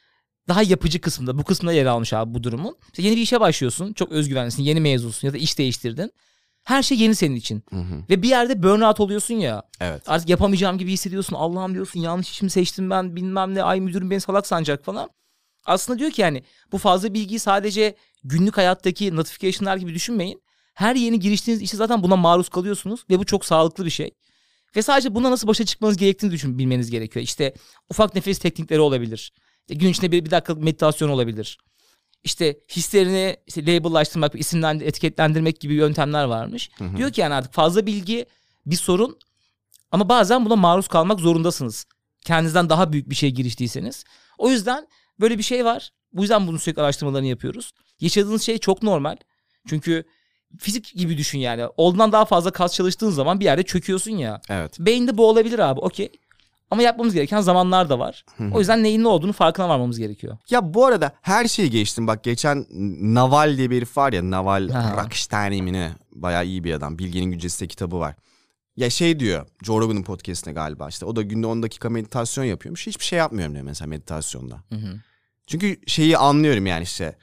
daha 0.48 0.64
yapıcı 0.64 1.02
kısımda 1.02 1.38
bu 1.38 1.44
kısımda 1.44 1.74
yer 1.74 1.86
almış 1.86 2.14
abi 2.14 2.34
bu 2.34 2.44
durumun. 2.44 2.78
İşte 2.88 3.02
yeni 3.04 3.16
bir 3.16 3.22
işe 3.22 3.40
başlıyorsun 3.40 3.94
çok 3.94 4.12
özgüvenlisin 4.12 4.64
yeni 4.64 4.82
mezunsun 4.82 5.28
ya 5.28 5.34
da 5.34 5.38
iş 5.38 5.58
değiştirdin. 5.58 6.12
Her 6.64 6.84
şey 6.84 6.98
yeni 6.98 7.16
senin 7.16 7.36
için. 7.36 7.64
Hı 7.70 7.76
hı. 7.76 8.04
Ve 8.10 8.22
bir 8.22 8.30
yerde 8.30 8.64
burnout 8.64 9.00
oluyorsun 9.00 9.34
ya. 9.34 9.64
Evet. 9.80 10.04
Artık 10.08 10.30
yapamayacağım 10.30 10.78
gibi 10.78 10.92
hissediyorsun. 10.92 11.36
Allah'ım 11.36 11.74
diyorsun 11.74 12.00
yanlış 12.00 12.32
işimi 12.32 12.50
seçtim 12.50 12.90
ben 12.90 13.16
bilmem 13.16 13.56
ne. 13.56 13.64
Ay 13.64 13.80
müdürüm 13.80 14.12
beni 14.12 14.22
salak 14.22 14.48
sanacak 14.48 14.86
falan. 14.86 15.10
Aslında 15.66 16.00
diyor 16.00 16.12
ki 16.12 16.22
yani 16.22 16.44
bu 16.72 16.78
fazla 16.78 17.14
bilgiyi 17.14 17.40
sadece 17.40 17.96
günlük 18.24 18.58
hayattaki 18.58 19.16
notification'lar 19.16 19.78
gibi 19.78 19.94
düşünmeyin. 19.94 20.42
Her 20.74 20.96
yeni 20.96 21.20
giriştiğiniz 21.20 21.62
işe 21.62 21.78
zaten 21.78 22.04
buna 22.04 22.16
maruz 22.16 22.50
kalıyorsunuz 22.50 23.06
ve 23.10 23.20
bu 23.20 23.26
çok 23.26 23.46
sağlıklı 23.46 23.86
bir 23.86 23.90
şey. 23.90 24.12
Ve 24.76 24.82
sadece 24.82 25.16
buna 25.16 25.32
nasıl 25.32 25.48
başa 25.48 25.66
çıkmanız 25.66 25.98
gerektiğini 25.98 26.32
düşün 26.32 26.58
bilmeniz 26.58 26.92
gerekiyor. 26.92 27.24
İşte 27.24 27.54
ufak 27.90 28.16
nefes 28.16 28.40
teknikleri 28.40 28.80
olabilir. 28.80 29.34
İşte 29.62 29.74
gün 29.76 29.90
içinde 29.90 30.12
bir, 30.12 30.26
bir 30.26 30.32
dakikalık 30.32 30.64
meditasyon 30.64 31.10
olabilir. 31.10 31.58
İşte 32.24 32.60
hislerini 32.70 33.38
işte 33.48 33.62
label'laştırmak, 33.66 34.36
isimlendir, 34.36 34.86
etiketlendirmek 34.86 35.60
gibi 35.60 35.74
yöntemler 35.74 36.24
varmış. 36.24 36.70
hı. 36.78 36.98
Diyor 36.98 37.12
ki 37.12 37.22
yani 37.22 37.34
artık 37.34 37.54
fazla 37.54 37.86
bilgi 37.86 38.26
bir 38.66 38.76
sorun 38.76 39.20
ama 39.92 40.10
bazen 40.10 40.46
buna 40.46 40.56
maruz 40.56 40.88
kalmak 40.88 41.20
zorundasınız. 41.20 41.86
Kendinizden 42.22 42.70
daha 42.70 42.94
büyük 42.94 43.10
bir 43.10 43.16
şey 43.16 43.32
giriştiyseniz. 43.32 44.04
O 44.38 44.50
yüzden 44.50 44.88
böyle 45.20 45.38
bir 45.38 45.44
şey 45.44 45.66
var. 45.66 45.92
Bu 46.14 46.22
yüzden 46.22 46.48
bunun 46.48 46.58
sürekli 46.58 46.82
araştırmalarını 46.82 47.28
yapıyoruz. 47.28 47.72
Yaşadığınız 48.00 48.44
şey 48.44 48.58
çok 48.58 48.84
normal. 48.84 49.18
Çünkü 49.68 50.04
fizik 50.60 50.96
gibi 50.96 51.18
düşün 51.18 51.40
yani. 51.40 51.68
Olduğundan 51.78 52.12
daha 52.12 52.26
fazla 52.26 52.52
kas 52.52 52.74
çalıştığın 52.74 53.10
zaman 53.10 53.40
bir 53.40 53.46
yerde 53.46 53.64
çöküyorsun 53.64 54.12
ya. 54.12 54.42
Evet. 54.50 54.80
Beyinde 54.80 55.18
bu 55.18 55.30
olabilir 55.30 55.60
abi 55.60 55.80
okey. 55.80 56.12
Ama 56.72 56.82
yapmamız 56.82 57.14
gereken 57.14 57.42
zamanlar 57.42 57.90
da 57.90 58.00
var. 58.00 58.26
O 58.54 58.60
yüzden 58.60 58.84
neyin 58.84 59.04
ne 59.04 59.08
olduğunu 59.08 59.34
farkına 59.34 59.70
varmamız 59.70 60.00
gerekiyor. 60.00 60.38
Ya 60.50 60.74
bu 60.74 60.86
arada 60.86 61.12
her 61.22 61.48
şeyi 61.48 61.70
geçtim. 61.70 62.08
Bak 62.08 62.24
geçen 62.24 62.66
Naval 63.16 63.58
diye 63.58 63.70
bir 63.70 63.78
herif 63.78 63.98
var 63.98 64.14
ya 64.14 64.32
Naval 64.32 64.70
Ha. 64.70 64.94
Rakistani 64.98 65.62
mi 65.62 65.74
ne? 65.74 65.92
Bayağı 66.12 66.46
iyi 66.46 66.64
bir 66.64 66.74
adam. 66.74 67.00
Bilginin 67.00 67.32
Gücesi 67.32 67.68
kitabı 67.68 68.00
var. 68.00 68.16
Ya 68.76 68.90
şey 68.90 69.20
diyor 69.20 69.48
Joe 69.64 69.80
Rogan'ın 69.80 70.04
podcastine 70.04 70.54
galiba 70.54 70.90
işte. 70.90 71.06
O 71.06 71.16
da 71.16 71.22
günde 71.22 71.48
10 71.48 71.64
dakika 71.64 71.90
meditasyon 71.90 72.44
yapıyormuş. 72.46 72.88
Hiçbir 72.88 73.06
şey 73.06 73.20
yapmıyorum 73.20 73.54
diyor 73.54 73.66
mesela 73.66 73.88
meditasyonda. 73.88 74.56
Hı 74.70 74.76
hı. 74.76 75.00
Çünkü 75.48 75.80
şeyi 75.88 76.18
anlıyorum 76.18 76.66
yani 76.66 76.84
işte. 76.84 77.18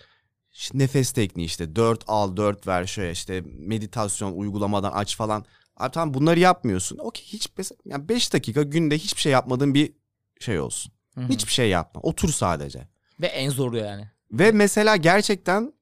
işte 0.53 0.79
nefes 0.79 1.13
tekniği 1.13 1.47
işte 1.47 1.77
4 1.77 2.05
al 2.07 2.37
4 2.37 2.67
ver 2.67 2.87
şöyle 2.87 3.11
işte 3.11 3.43
meditasyon 3.59 4.33
uygulamadan 4.33 4.93
aç 4.95 5.17
falan. 5.17 5.45
Abi 5.79 5.93
tamam 5.93 6.15
bunları 6.15 6.41
yapmıyorsun. 6.41 6.99
Okey 6.99 7.25
hiç 7.27 7.49
mesela 7.57 7.79
yani 7.85 8.09
5 8.09 8.33
dakika 8.33 8.63
günde 8.63 8.99
hiçbir 8.99 9.21
şey 9.21 9.33
yapmadığın 9.33 9.75
bir 9.75 9.93
şey 10.41 10.61
olsun. 10.61 10.93
Hı 11.15 11.21
hı. 11.21 11.29
Hiçbir 11.29 11.53
şey 11.53 11.69
yapma. 11.69 12.01
Otur 12.01 12.29
sadece. 12.29 12.89
Ve 13.21 13.27
en 13.27 13.51
zoru 13.51 13.77
yani. 13.77 14.09
Ve 14.33 14.53
mesela 14.53 14.97
gerçekten 14.97 15.73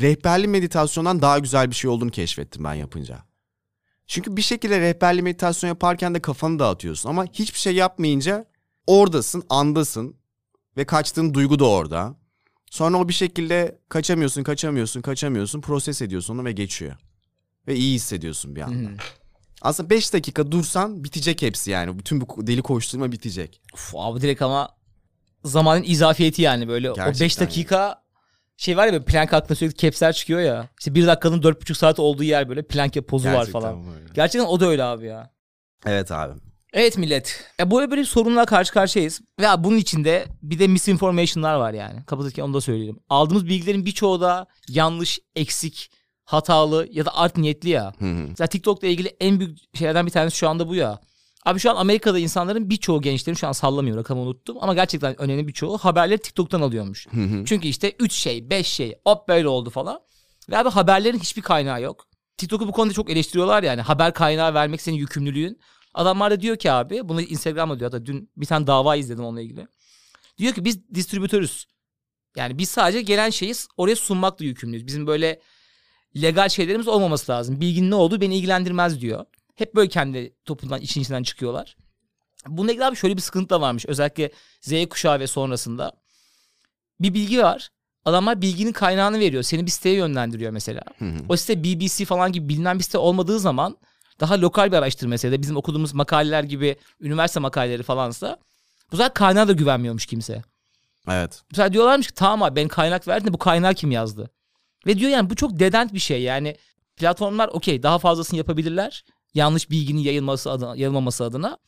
rehberli 0.00 0.48
meditasyondan 0.48 1.22
daha 1.22 1.38
güzel 1.38 1.70
bir 1.70 1.74
şey 1.74 1.90
olduğunu 1.90 2.10
keşfettim 2.10 2.64
ben 2.64 2.74
yapınca. 2.74 3.18
Çünkü 4.06 4.36
bir 4.36 4.42
şekilde 4.42 4.80
rehberli 4.80 5.22
meditasyon 5.22 5.68
yaparken 5.68 6.14
de 6.14 6.20
kafanı 6.20 6.58
dağıtıyorsun 6.58 7.08
ama 7.08 7.24
hiçbir 7.24 7.58
şey 7.58 7.74
yapmayınca 7.74 8.46
oradasın, 8.86 9.44
andasın 9.48 10.16
ve 10.76 10.84
kaçtığın 10.84 11.34
duygu 11.34 11.58
da 11.58 11.68
orada. 11.68 12.16
Sonra 12.70 12.96
o 12.98 13.08
bir 13.08 13.12
şekilde 13.12 13.78
kaçamıyorsun, 13.88 14.42
kaçamıyorsun, 14.42 15.02
kaçamıyorsun, 15.02 15.60
proses 15.60 16.02
ediyorsun 16.02 16.34
onu 16.34 16.44
ve 16.44 16.52
geçiyor. 16.52 16.96
Ve 17.68 17.76
iyi 17.76 17.94
hissediyorsun 17.94 18.56
bir 18.56 18.60
anda. 18.60 18.90
Hı. 18.90 18.96
Aslında 19.62 19.90
5 19.90 20.12
dakika 20.12 20.52
dursan 20.52 21.04
bitecek 21.04 21.42
hepsi 21.42 21.70
yani. 21.70 21.98
Bütün 21.98 22.20
bu 22.20 22.46
deli 22.46 22.62
koşturma 22.62 23.12
bitecek. 23.12 23.60
Uf, 23.74 23.92
abi 23.96 24.20
direkt 24.20 24.42
ama 24.42 24.68
zamanın 25.44 25.82
izafiyeti 25.82 26.42
yani 26.42 26.68
böyle 26.68 26.90
o 26.90 26.94
Gerçekten 26.94 27.24
5 27.26 27.40
dakika 27.40 28.02
şey 28.56 28.76
var 28.76 28.86
ya 28.86 28.92
böyle 28.92 29.04
plank 29.04 29.32
hakkında 29.32 29.54
sürekli 29.54 29.76
capsler 29.76 30.12
çıkıyor 30.12 30.40
ya. 30.40 30.68
İşte 30.78 30.94
bir 30.94 31.06
dakikanın 31.06 31.42
dört 31.42 31.60
buçuk 31.60 31.76
saat 31.76 31.98
olduğu 31.98 32.24
yer 32.24 32.48
böyle 32.48 32.62
plank 32.62 32.94
pozu 32.94 33.28
var 33.28 33.32
Gerçekten 33.32 33.60
falan. 33.60 33.86
böyle. 33.86 34.12
Gerçekten 34.14 34.48
o 34.48 34.60
da 34.60 34.66
öyle 34.66 34.84
abi 34.84 35.06
ya. 35.06 35.32
Evet 35.86 36.12
abi. 36.12 36.40
Evet 36.72 36.98
millet. 36.98 37.44
E 37.60 37.70
böyle 37.70 37.90
böyle 37.90 38.04
sorunla 38.04 38.46
karşı 38.46 38.72
karşıyayız. 38.72 39.20
Ve 39.40 39.46
bunun 39.58 39.76
içinde 39.76 40.26
bir 40.42 40.58
de 40.58 40.66
misinformation'lar 40.68 41.54
var 41.54 41.72
yani. 41.72 42.04
Kapatırken 42.04 42.42
onu 42.42 42.54
da 42.54 42.60
söyleyelim. 42.60 42.98
Aldığımız 43.08 43.46
bilgilerin 43.46 43.86
birçoğu 43.86 44.20
da 44.20 44.46
yanlış, 44.68 45.18
eksik, 45.36 45.90
hatalı 46.32 46.88
ya 46.90 47.06
da 47.06 47.16
art 47.16 47.36
niyetli 47.36 47.68
ya. 47.68 47.92
Hı 47.98 48.04
hı. 48.04 48.26
Mesela 48.28 48.48
TikTok'la 48.48 48.88
ilgili 48.88 49.08
en 49.20 49.40
büyük 49.40 49.58
şeylerden 49.74 50.06
bir 50.06 50.10
tanesi 50.10 50.36
şu 50.36 50.48
anda 50.48 50.68
bu 50.68 50.74
ya. 50.74 51.00
Abi 51.44 51.58
şu 51.58 51.70
an 51.70 51.76
Amerika'da 51.76 52.18
insanların 52.18 52.70
birçoğu 52.70 53.02
gençlerin 53.02 53.36
şu 53.36 53.48
an 53.48 53.52
sallamıyor 53.52 53.96
rakamı 53.96 54.20
unuttum 54.20 54.56
ama 54.60 54.74
gerçekten 54.74 55.20
önemli 55.22 55.48
birçoğu 55.48 55.78
haberleri 55.78 56.18
TikTok'tan 56.18 56.60
alıyormuş. 56.60 57.06
Hı 57.10 57.20
hı. 57.20 57.44
Çünkü 57.44 57.68
işte 57.68 57.92
3 57.98 58.12
şey, 58.12 58.50
5 58.50 58.66
şey, 58.66 58.94
hop 59.04 59.28
böyle 59.28 59.48
oldu 59.48 59.70
falan. 59.70 60.00
Ve 60.50 60.58
abi 60.58 60.68
haberlerin 60.68 61.18
hiçbir 61.18 61.42
kaynağı 61.42 61.82
yok. 61.82 62.06
TikTok'u 62.36 62.68
bu 62.68 62.72
konuda 62.72 62.94
çok 62.94 63.10
eleştiriyorlar 63.10 63.62
yani. 63.62 63.80
Haber 63.80 64.14
kaynağı 64.14 64.54
vermek 64.54 64.82
senin 64.82 64.96
yükümlülüğün. 64.96 65.60
Adamlar 65.94 66.30
da 66.30 66.40
diyor 66.40 66.56
ki 66.56 66.72
abi, 66.72 67.08
bunu 67.08 67.20
Instagram'da 67.22 67.80
diyor. 67.80 67.92
Hatta 67.92 68.06
dün 68.06 68.30
bir 68.36 68.46
tane 68.46 68.66
dava 68.66 68.96
izledim 68.96 69.24
onunla 69.24 69.40
ilgili. 69.40 69.66
Diyor 70.38 70.54
ki 70.54 70.64
biz 70.64 70.94
distribütörüz. 70.94 71.66
Yani 72.36 72.58
biz 72.58 72.68
sadece 72.68 73.02
gelen 73.02 73.30
şeyi 73.30 73.54
oraya 73.76 73.96
sunmakla 73.96 74.44
yükümlüyüz. 74.44 74.86
Bizim 74.86 75.06
böyle 75.06 75.40
legal 76.16 76.48
şeylerimiz 76.48 76.88
olmaması 76.88 77.32
lazım. 77.32 77.60
Bilginin 77.60 77.90
ne 77.90 77.94
olduğu 77.94 78.20
beni 78.20 78.36
ilgilendirmez 78.36 79.00
diyor. 79.00 79.24
Hep 79.54 79.74
böyle 79.74 79.88
kendi 79.88 80.34
toplumdan 80.44 80.80
için 80.80 81.00
içinden 81.00 81.22
çıkıyorlar. 81.22 81.76
Bununla 82.46 82.72
ilgili 82.72 82.84
abi 82.84 82.96
şöyle 82.96 83.16
bir 83.16 83.20
sıkıntı 83.20 83.50
da 83.50 83.60
varmış. 83.60 83.86
Özellikle 83.86 84.30
Z 84.60 84.72
kuşağı 84.90 85.20
ve 85.20 85.26
sonrasında. 85.26 85.92
Bir 87.00 87.14
bilgi 87.14 87.42
var. 87.42 87.70
Adamlar 88.04 88.42
bilginin 88.42 88.72
kaynağını 88.72 89.18
veriyor. 89.18 89.42
Seni 89.42 89.66
bir 89.66 89.70
siteye 89.70 89.94
yönlendiriyor 89.94 90.50
mesela. 90.50 90.82
Hı 90.98 91.04
hı. 91.04 91.18
O 91.28 91.36
site 91.36 91.64
BBC 91.64 92.04
falan 92.04 92.32
gibi 92.32 92.48
bilinen 92.48 92.78
bir 92.78 92.84
site 92.84 92.98
olmadığı 92.98 93.38
zaman 93.38 93.76
daha 94.20 94.40
lokal 94.40 94.72
bir 94.72 94.76
araştırma 94.76 95.10
mesela 95.10 95.32
da 95.32 95.42
bizim 95.42 95.56
okuduğumuz 95.56 95.94
makaleler 95.94 96.44
gibi 96.44 96.76
üniversite 97.00 97.40
makaleleri 97.40 97.82
falansa 97.82 98.38
bu 98.92 98.96
sefer 98.96 99.14
kaynağa 99.14 99.48
da 99.48 99.52
güvenmiyormuş 99.52 100.06
kimse. 100.06 100.42
Evet. 101.08 101.42
Mesela 101.50 101.72
diyorlarmış 101.72 102.06
ki 102.06 102.14
tamam 102.14 102.42
abi 102.42 102.56
ben 102.56 102.68
kaynak 102.68 103.08
verdim 103.08 103.28
de 103.28 103.32
bu 103.32 103.38
kaynağı 103.38 103.74
kim 103.74 103.90
yazdı? 103.90 104.30
Ve 104.86 104.98
diyor 104.98 105.10
yani 105.10 105.30
bu 105.30 105.36
çok 105.36 105.58
dedent 105.58 105.94
bir 105.94 105.98
şey 105.98 106.22
yani 106.22 106.56
platformlar 106.96 107.48
okey 107.48 107.82
daha 107.82 107.98
fazlasını 107.98 108.38
yapabilirler. 108.38 109.04
Yanlış 109.34 109.70
bilginin 109.70 110.00
yayılması 110.00 110.50
adına, 110.50 110.76
yayılmaması 110.76 111.24
adına. 111.24 111.58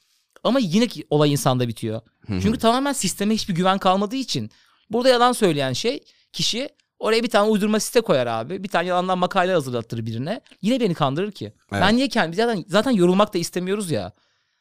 Ama 0.45 0.59
yine 0.59 0.87
ki 0.87 1.07
olay 1.11 1.33
insanda 1.33 1.69
bitiyor. 1.69 2.01
Çünkü 2.27 2.59
tamamen 2.59 2.93
sisteme 2.93 3.35
hiçbir 3.35 3.55
güven 3.55 3.79
kalmadığı 3.79 4.17
için 4.17 4.51
burada 4.91 5.09
yalan 5.09 5.33
söyleyen 5.33 5.73
şey 5.73 6.05
kişi 6.33 6.69
oraya 6.99 7.23
bir 7.23 7.31
tane 7.31 7.51
uydurma 7.51 7.81
site 7.81 8.01
koyar 8.01 8.27
abi. 8.27 8.63
Bir 8.63 8.69
tane 8.69 8.89
yalandan 8.89 9.19
makale 9.19 9.53
hazırlatır 9.53 10.07
birine. 10.07 10.41
Yine 10.63 10.81
beni 10.81 10.95
kandırır 10.95 11.33
ki. 11.33 11.45
Evet. 11.45 11.83
Ben 11.83 11.97
niye 11.97 12.09
kendim 12.09 12.35
zaten 12.35 12.65
zaten 12.69 12.91
yorulmak 12.91 13.35
da 13.35 13.39
istemiyoruz 13.39 13.91
ya. 13.91 14.13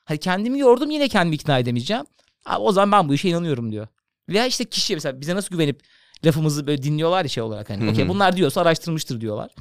Hani 0.06 0.20
kendimi 0.20 0.60
yordum 0.60 0.90
yine 0.90 1.08
kendimi 1.08 1.36
ikna 1.36 1.60
edemeyeceğim. 1.60 2.06
Abi 2.46 2.62
o 2.64 2.72
zaman 2.72 2.92
ben 2.92 3.10
bu 3.10 3.14
işe 3.14 3.30
inanıyorum 3.30 3.72
diyor. 3.72 3.88
Veya 4.30 4.46
işte 4.46 4.66
kişi 4.66 4.94
mesela 4.94 5.22
bize 5.22 5.36
nasıl 5.36 5.50
güvenip 5.50 5.82
lafımızı 6.26 6.68
böyle 6.68 6.84
dinliyorlar 6.84 7.24
ya 7.24 7.30
şey 7.30 7.44
olarak 7.44 7.70
hani. 7.70 7.90
Okey 7.90 8.10
bunlar 8.10 8.36
diyorsa 8.36 8.62
araştırmıştır 8.62 9.22
diyorlar. 9.22 9.52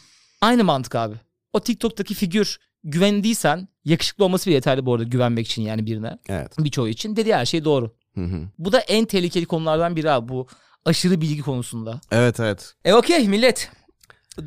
Aynı 0.40 0.64
mantık 0.64 0.94
abi. 0.94 1.14
O 1.53 1.61
TikTok'taki 1.61 2.14
figür 2.14 2.59
güvendiysen 2.85 3.68
yakışıklı 3.85 4.25
olması 4.25 4.46
bile 4.46 4.55
yeterli 4.55 4.87
bu 4.87 4.94
arada 4.94 5.05
güvenmek 5.05 5.46
için 5.46 5.62
yani 5.62 5.87
birine. 5.87 6.18
Evet. 6.29 6.53
Birçoğu 6.59 6.88
için 6.88 7.16
dediği 7.16 7.35
her 7.35 7.46
şey 7.46 7.64
doğru. 7.64 7.94
Hı 8.14 8.25
hı. 8.25 8.40
Bu 8.59 8.72
da 8.72 8.81
en 8.81 9.05
tehlikeli 9.05 9.46
konulardan 9.46 9.96
biri 9.96 10.11
abi 10.11 10.29
bu 10.29 10.46
aşırı 10.85 11.20
bilgi 11.20 11.42
konusunda. 11.42 12.01
Evet 12.11 12.40
evet. 12.40 12.75
E 12.85 12.94
okey 12.94 13.29
millet. 13.29 13.70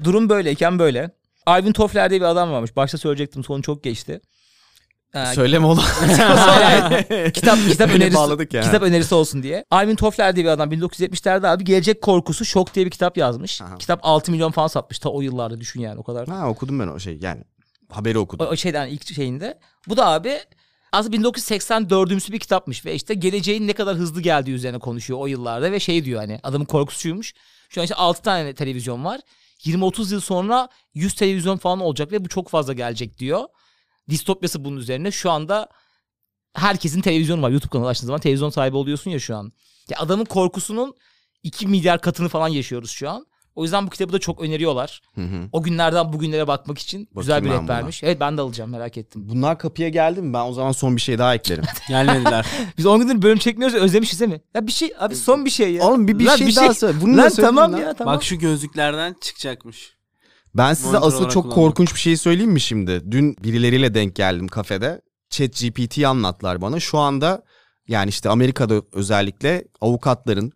Durum 0.04 0.30
böyleyken 0.30 0.80
böyle. 0.80 1.12
Alvin 1.46 1.72
Toffler 1.72 2.10
diye 2.10 2.22
bir 2.22 2.26
adam 2.26 2.52
varmış. 2.52 2.76
Başta 2.76 2.98
söyleyecektim 2.98 3.44
sonu 3.44 3.62
çok 3.62 3.84
geçti. 3.84 4.22
Ee, 5.16 5.26
Söyleme 5.26 5.66
oğlum. 5.66 5.84
kitap 7.34 7.58
kitap 7.70 7.90
Öyle 7.90 8.06
önerisi 8.06 8.56
ya. 8.58 8.62
kitap 8.62 8.82
önerisi 8.82 9.16
olsun 9.16 9.44
diye. 9.44 9.66
Alvin 9.72 9.96
Toffler 9.96 10.36
diye 10.36 10.46
bir 10.46 10.50
adam 10.50 10.72
1970'lerde 10.72 11.48
abi 11.48 11.64
Gelecek 11.64 12.02
Korkusu 12.02 12.46
Şok 12.46 12.74
diye 12.76 12.86
bir 12.86 12.92
kitap 12.92 13.18
yazmış. 13.18 13.62
Aha. 13.62 13.78
Kitap 13.78 14.00
6 14.04 14.32
milyon 14.32 14.52
falan 14.52 14.68
satmış 14.68 15.00
ta 15.00 15.10
o 15.10 15.22
yıllarda 15.22 15.62
düşün 15.62 15.82
yani 15.82 16.00
o 16.00 16.04
kadar. 16.04 16.28
ha 16.28 16.50
okudum 16.50 16.80
ben 16.80 16.88
o 16.88 17.00
şey 17.00 17.18
yani. 17.22 17.44
Haberi 17.90 18.18
O, 18.18 18.22
okudum. 18.22 18.48
o 18.48 18.56
şeyden 18.56 18.88
ilk 18.88 19.16
şeyinde. 19.16 19.60
Bu 19.88 19.98
da 19.98 20.06
abi 20.08 20.40
aslında 20.92 21.16
1984'ümsü 21.18 22.32
bir 22.32 22.40
kitapmış 22.40 22.86
ve 22.86 22.94
işte 22.96 23.14
geleceğin 23.14 23.68
ne 23.68 23.74
kadar 23.74 23.96
hızlı 23.96 24.22
geldiği 24.22 24.52
üzerine 24.52 24.80
konuşuyor 24.80 25.20
o 25.20 25.28
yıllarda 25.28 25.72
ve 25.72 25.80
şey 25.80 26.06
diyor 26.06 26.20
hani 26.22 26.40
adamın 26.44 26.66
korkusuymuş. 26.66 27.34
Şu 27.70 27.82
an 27.82 27.86
işte 27.86 27.96
6 27.96 28.22
tane 28.22 28.54
televizyon 28.54 29.06
var. 29.06 29.22
20-30 29.60 30.14
yıl 30.14 30.22
sonra 30.22 30.70
100 30.94 31.14
televizyon 31.16 31.58
falan 31.58 31.80
olacak 31.80 32.12
ve 32.12 32.26
bu 32.26 32.30
çok 32.30 32.50
fazla 32.50 32.74
gelecek 32.74 33.18
diyor. 33.18 33.44
Distopyası 34.10 34.66
bunun 34.66 34.78
üzerine. 34.78 35.12
Şu 35.12 35.32
anda 35.32 35.70
herkesin 36.54 37.02
televizyonu 37.02 37.42
var. 37.42 37.50
YouTube 37.50 37.70
kanalı 37.72 37.88
açtığın 37.90 38.08
zaman 38.08 38.22
televizyon 38.22 38.50
sahibi 38.50 38.78
oluyorsun 38.78 39.12
ya 39.12 39.20
şu 39.20 39.36
an. 39.36 39.52
Ya 39.90 39.98
adamın 40.00 40.26
korkusunun 40.26 40.96
2 41.44 41.68
milyar 41.68 42.02
katını 42.02 42.30
falan 42.30 42.48
yaşıyoruz 42.48 42.92
şu 42.92 43.10
an. 43.10 43.26
O 43.56 43.64
yüzden 43.64 43.86
bu 43.86 43.90
kitabı 43.90 44.14
da 44.14 44.20
çok 44.20 44.42
öneriyorlar. 44.42 45.02
Hı 45.16 45.22
hı. 45.22 45.50
O 45.52 45.64
günlerden 45.64 46.14
bugünlere 46.14 46.48
bakmak 46.48 46.78
için 46.78 47.10
güzel 47.16 47.44
bir 47.44 47.50
rehbermiş. 47.50 48.04
Evet 48.04 48.20
ben 48.20 48.38
de 48.38 48.42
alacağım 48.42 48.72
merak 48.72 48.98
ettim. 48.98 49.30
Bunlar 49.30 49.60
kapıya 49.60 49.90
geldi 49.90 50.22
mi? 50.22 50.34
Ben 50.34 50.46
o 50.46 50.54
zaman 50.54 50.72
son 50.72 50.96
bir 50.96 51.02
şey 51.02 51.18
daha 51.18 51.36
eklerim. 51.36 51.64
Gelmediler. 51.90 52.46
Biz 52.78 52.86
10 52.86 53.00
gündür 53.00 53.22
bölüm 53.22 53.38
çekmiyoruz 53.38 53.76
ya, 53.76 53.82
özlemişiz 53.82 54.20
değil 54.20 54.32
mi? 54.32 54.42
Ya 54.54 54.68
bir 54.68 54.72
şey 54.72 54.94
abi 55.00 55.16
son 55.16 55.46
bir 55.46 55.50
şey 55.50 55.74
ya. 55.74 55.84
Oğlum 55.84 56.08
bir, 56.08 56.20
bir 56.20 56.26
Lan 56.26 56.36
şey 56.36 56.56
daha 56.56 56.74
söyle. 56.74 57.02
Bunu 57.02 57.18
Lan 57.18 57.32
tamam 57.36 57.74
lan. 57.74 57.78
ya 57.78 57.94
tamam. 57.94 58.16
Bak 58.16 58.24
şu 58.24 58.36
gözlüklerden 58.36 59.16
çıkacakmış. 59.22 59.95
Ben 60.58 60.74
size 60.74 60.88
Monitör 60.88 61.08
asıl 61.08 61.30
çok 61.30 61.44
kullandım. 61.44 61.64
korkunç 61.64 61.94
bir 61.96 62.00
şey 62.00 62.18
söyleyeyim 62.18 62.52
mi 62.52 62.62
şimdi? 62.62 63.12
Dün 63.12 63.36
birileriyle 63.44 63.94
denk 63.94 64.16
geldim 64.16 64.48
kafede. 64.48 65.02
Chat 65.30 65.60
GPT'yi 65.60 66.08
anlattılar 66.08 66.62
bana. 66.62 66.80
Şu 66.80 66.98
anda 66.98 67.44
yani 67.88 68.10
işte 68.10 68.30
Amerika'da 68.30 68.82
özellikle 68.94 69.66
avukatların, 69.82 70.52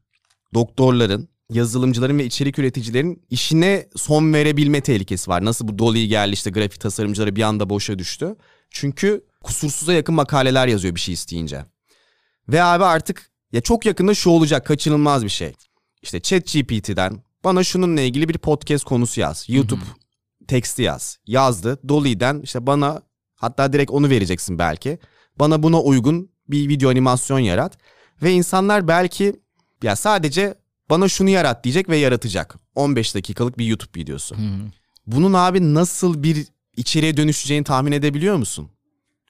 doktorların, 0.53 1.29
yazılımcıların 1.49 2.17
ve 2.17 2.25
içerik 2.25 2.59
üreticilerin 2.59 3.23
işine 3.29 3.89
son 3.95 4.33
verebilme 4.33 4.81
tehlikesi 4.81 5.29
var. 5.31 5.45
Nasıl 5.45 5.67
bu 5.67 5.79
Dolly 5.79 6.07
geldi 6.07 6.33
işte 6.33 6.49
grafik 6.49 6.79
tasarımcıları 6.79 7.35
bir 7.35 7.41
anda 7.41 7.69
boşa 7.69 7.99
düştü. 7.99 8.35
Çünkü 8.71 9.25
kusursuza 9.43 9.93
yakın 9.93 10.15
makaleler 10.15 10.67
yazıyor 10.67 10.95
bir 10.95 10.99
şey 10.99 11.13
isteyince. 11.13 11.65
Ve 12.49 12.63
abi 12.63 12.83
artık 12.83 13.31
ya 13.51 13.61
çok 13.61 13.85
yakında 13.85 14.13
şu 14.13 14.29
olacak 14.29 14.65
kaçınılmaz 14.65 15.23
bir 15.23 15.29
şey. 15.29 15.53
İşte 16.01 16.19
Chat 16.19 16.53
GPT'den 16.53 17.23
bana 17.43 17.63
şununla 17.63 18.01
ilgili 18.01 18.29
bir 18.29 18.37
podcast 18.37 18.83
konusu 18.83 19.21
yaz. 19.21 19.45
YouTube 19.47 19.81
teksti 20.47 20.81
yaz. 20.81 21.17
Yazdı. 21.27 21.79
Dolly'den 21.89 22.41
işte 22.43 22.67
bana 22.67 23.01
hatta 23.35 23.73
direkt 23.73 23.91
onu 23.91 24.09
vereceksin 24.09 24.59
belki. 24.59 24.99
Bana 25.39 25.63
buna 25.63 25.81
uygun 25.81 26.31
bir 26.47 26.69
video 26.69 26.89
animasyon 26.89 27.39
yarat. 27.39 27.77
Ve 28.21 28.31
insanlar 28.31 28.87
belki 28.87 29.39
ya 29.83 29.95
sadece 29.95 30.55
bana 30.89 31.07
şunu 31.07 31.29
yarat 31.29 31.63
diyecek 31.63 31.89
ve 31.89 31.97
yaratacak. 31.97 32.55
15 32.75 33.15
dakikalık 33.15 33.57
bir 33.57 33.65
YouTube 33.65 33.99
videosu. 33.99 34.35
Hı 34.37 34.41
hı. 34.41 34.71
Bunun 35.07 35.33
abi 35.33 35.73
nasıl 35.73 36.23
bir 36.23 36.47
içeriğe 36.77 37.17
dönüşeceğini 37.17 37.63
tahmin 37.63 37.91
edebiliyor 37.91 38.35
musun? 38.35 38.69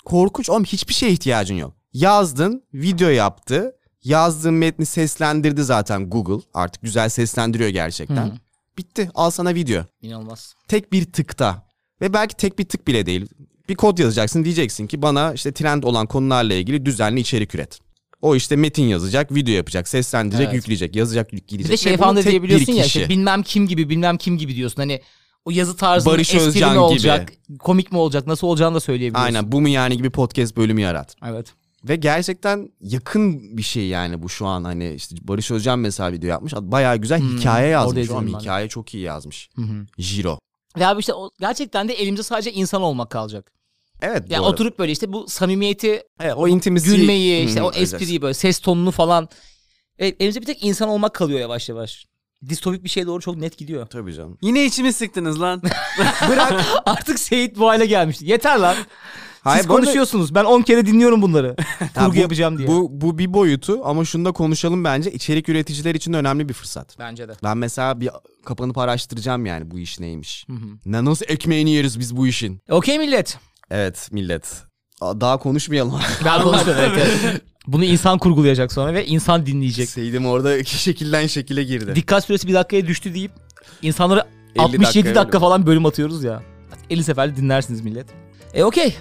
Korkunç 0.06 0.50
oğlum 0.50 0.64
hiçbir 0.64 0.94
şeye 0.94 1.12
ihtiyacın 1.12 1.56
yok. 1.56 1.74
Yazdın, 1.94 2.64
video 2.74 3.10
yaptı. 3.10 3.76
Yazdığın 4.04 4.54
metni 4.54 4.86
seslendirdi 4.86 5.64
zaten 5.64 6.10
Google. 6.10 6.46
Artık 6.54 6.82
güzel 6.82 7.10
seslendiriyor 7.10 7.70
gerçekten. 7.70 8.26
Hı. 8.28 8.34
Bitti 8.78 9.10
al 9.16 9.30
sana 9.30 9.56
video. 9.56 9.84
İnanılmaz. 10.02 10.54
Tek 10.68 10.92
bir 10.92 11.12
tıkta. 11.12 11.68
Ve 12.02 12.14
belki 12.14 12.36
tek 12.36 12.60
bir 12.60 12.66
tık 12.70 12.88
bile 12.88 13.06
değil. 13.06 13.26
Bir 13.70 13.76
kod 13.76 13.98
yazacaksın 13.98 14.44
diyeceksin 14.44 14.88
ki 14.88 15.02
bana 15.02 15.34
işte 15.34 15.52
trend 15.54 15.84
olan 15.84 16.08
konularla 16.08 16.54
ilgili 16.54 16.86
düzenli 16.86 17.20
içerik 17.20 17.56
üret. 17.56 17.80
O 18.22 18.36
işte 18.36 18.56
metin 18.56 18.84
yazacak, 18.84 19.36
video 19.36 19.54
yapacak, 19.54 19.88
seslendirecek, 19.88 20.46
Evet. 20.46 20.56
yükleyecek, 20.56 20.96
yazacak, 20.96 21.32
Bir 21.32 21.38
yükleyecek. 21.38 21.72
de 21.72 21.78
şey 21.78 21.98
falan 21.98 22.16
da 22.16 22.24
diyebiliyorsun 22.24 22.68
bir 22.68 22.74
ya 22.80 22.86
işte 22.86 23.10
bilmem 23.10 23.44
kim 23.44 23.68
gibi 23.68 23.90
bilmem 23.90 24.18
kim 24.18 24.38
gibi 24.38 24.56
diyorsun. 24.56 24.78
Hani 24.78 25.02
o 25.46 25.52
yazı 25.52 25.78
tarzı 25.78 26.06
Barış 26.06 26.34
espri 26.36 26.48
Özcan 26.48 26.70
mi 26.70 26.74
gibi. 26.74 26.80
olacak, 26.80 27.34
komik 27.60 27.92
mi 27.92 27.98
olacak, 27.98 28.28
nasıl 28.28 28.48
olacağını 28.48 28.76
da 28.76 28.80
söyleyebiliyorsun. 28.80 29.26
Aynen 29.36 29.52
bu 29.52 29.62
mu 29.62 29.70
yani 29.70 29.98
gibi 29.98 30.10
podcast 30.10 30.58
bölümü 30.58 30.82
yarat. 30.82 31.16
Evet. 31.26 31.48
Ve 31.84 31.96
gerçekten 31.96 32.70
yakın 32.82 33.58
bir 33.58 33.64
şey 33.64 33.88
yani 33.88 34.24
bu 34.24 34.30
şu 34.30 34.46
an 34.48 34.64
hani 34.64 34.94
işte 34.94 35.16
Barış 35.22 35.52
Özcan 35.52 35.80
mesela 35.80 36.12
video 36.12 36.30
yapmış. 36.30 36.54
Bayağı 36.56 36.98
güzel 36.98 37.20
Hmm, 37.20 37.38
hikaye 37.38 37.68
yazmış. 37.68 38.10
ben 38.10 38.34
de. 38.34 38.38
hikaye 38.38 38.68
çok 38.70 38.94
iyi 38.94 39.04
yazmış. 39.04 39.50
Hı 39.56 39.62
hı. 39.62 39.86
Jiro. 39.98 40.40
Ve 40.80 40.88
abi 40.88 41.00
işte 41.00 41.14
gerçekten 41.40 41.88
de 41.90 41.94
elimizde 41.94 42.24
sadece 42.24 42.52
insan 42.54 42.82
olmak 42.82 43.10
kalacak. 43.10 43.52
Evet 44.02 44.32
Ya 44.32 44.40
doğru. 44.40 44.48
oturup 44.48 44.80
böyle 44.80 44.92
işte 44.92 45.14
bu 45.14 45.28
samimiyeti, 45.28 46.04
Evet, 46.20 46.34
o 46.38 46.48
intimacy. 46.48 46.86
gülmeyi, 46.96 47.46
işte 47.48 47.60
Hı 47.60 47.64
hı, 47.64 47.68
o 47.68 47.72
espriyi 47.72 48.22
böyle 48.22 48.34
ses 48.34 48.60
tonunu 48.60 48.92
falan. 48.92 49.30
Evet, 50.00 50.16
elimizde 50.20 50.42
bir 50.42 50.46
tek 50.46 50.64
insan 50.64 50.90
olmak 50.90 51.14
kalıyor 51.14 51.40
yavaş 51.40 51.70
yavaş. 51.70 52.06
Distopik 52.50 52.84
bir 52.84 52.90
şeye 52.90 53.06
doğru 53.08 53.22
çok 53.22 53.38
net 53.38 53.58
gidiyor. 53.58 53.86
Tabii 53.88 54.14
canım. 54.14 54.38
Yine 54.42 54.66
içimi 54.66 54.94
sıktınız 54.94 55.42
lan. 55.42 55.62
Bırak 56.30 56.66
artık 56.86 57.20
Seyit 57.20 57.58
bu 57.58 57.68
hale 57.68 57.86
gelmişti. 57.86 58.26
Yeter 58.26 58.58
lan. 58.60 58.76
Hayır, 59.42 59.62
Siz 59.64 59.68
konuşuyorsunuz. 59.68 60.36
Ben 60.36 60.44
10 60.44 60.62
kere 60.62 60.86
dinliyorum 60.86 61.22
bunları. 61.22 61.56
Kurgu 61.96 62.16
bu- 62.16 62.20
yapacağım 62.20 62.58
diye. 62.58 62.68
Bu, 62.68 62.88
bu 62.92 63.18
bir 63.18 63.34
boyutu 63.34 63.80
ama 63.84 64.06
şunu 64.06 64.26
da 64.26 64.32
konuşalım 64.32 64.84
bence. 64.84 65.12
içerik 65.12 65.50
üreticiler 65.50 65.96
için 65.96 66.14
de 66.14 66.18
önemli 66.18 66.50
bir 66.50 66.54
fırsat. 66.54 66.96
Bence 67.00 67.28
de. 67.28 67.34
Ben 67.44 67.58
mesela 67.58 68.02
bir 68.02 68.10
kapanıp 68.46 68.78
araştıracağım 68.78 69.46
yani 69.46 69.72
bu 69.72 69.80
iş 69.80 70.00
neymiş. 70.00 70.46
Hı 70.48 70.54
hı. 70.54 70.68
Ne 70.86 71.06
nasıl 71.06 71.26
ekmeğini 71.28 71.72
yeriz 71.72 72.00
biz 72.00 72.18
bu 72.18 72.28
işin. 72.28 72.62
Okey 72.70 72.98
millet. 73.00 73.38
Evet 73.72 74.10
millet. 74.12 74.64
Daha 75.02 75.38
konuşmayalım. 75.38 75.94
Ben 76.26 76.42
konuşuyorum. 76.42 76.84
evet, 76.86 77.20
evet. 77.24 77.42
Bunu 77.68 77.86
insan 77.86 78.18
kurgulayacak 78.18 78.72
sonra 78.74 78.94
ve 78.94 79.06
insan 79.06 79.46
dinleyecek. 79.46 79.90
Seydim 79.90 80.26
orada 80.26 80.58
iki 80.58 80.78
şekilden 80.82 81.28
şekile 81.28 81.64
girdi. 81.64 81.96
Dikkat 81.96 82.26
süresi 82.26 82.48
bir 82.48 82.54
dakikaya 82.54 82.88
düştü 82.88 83.14
deyip 83.14 83.32
insanlara 83.82 84.28
50 84.56 84.62
67 84.62 84.84
dakikaya 84.86 85.16
dakika 85.16 85.32
bölüm. 85.32 85.42
falan 85.42 85.66
bölüm 85.66 85.86
atıyoruz 85.86 86.24
ya. 86.24 86.44
50 86.90 87.04
sefer 87.04 87.36
dinlersiniz 87.36 87.82
millet. 87.82 88.08
E 88.54 88.64
okey. 88.64 88.96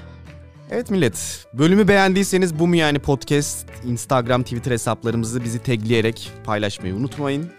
Evet 0.70 0.90
millet. 0.90 1.46
Bölümü 1.54 1.88
beğendiyseniz 1.88 2.58
bu 2.58 2.66
mu 2.66 2.76
yani 2.76 2.98
podcast, 2.98 3.66
Instagram, 3.84 4.42
Twitter 4.42 4.70
hesaplarımızı 4.72 5.44
bizi 5.44 5.58
tagleyerek 5.62 6.30
paylaşmayı 6.44 6.94
unutmayın. 6.94 7.50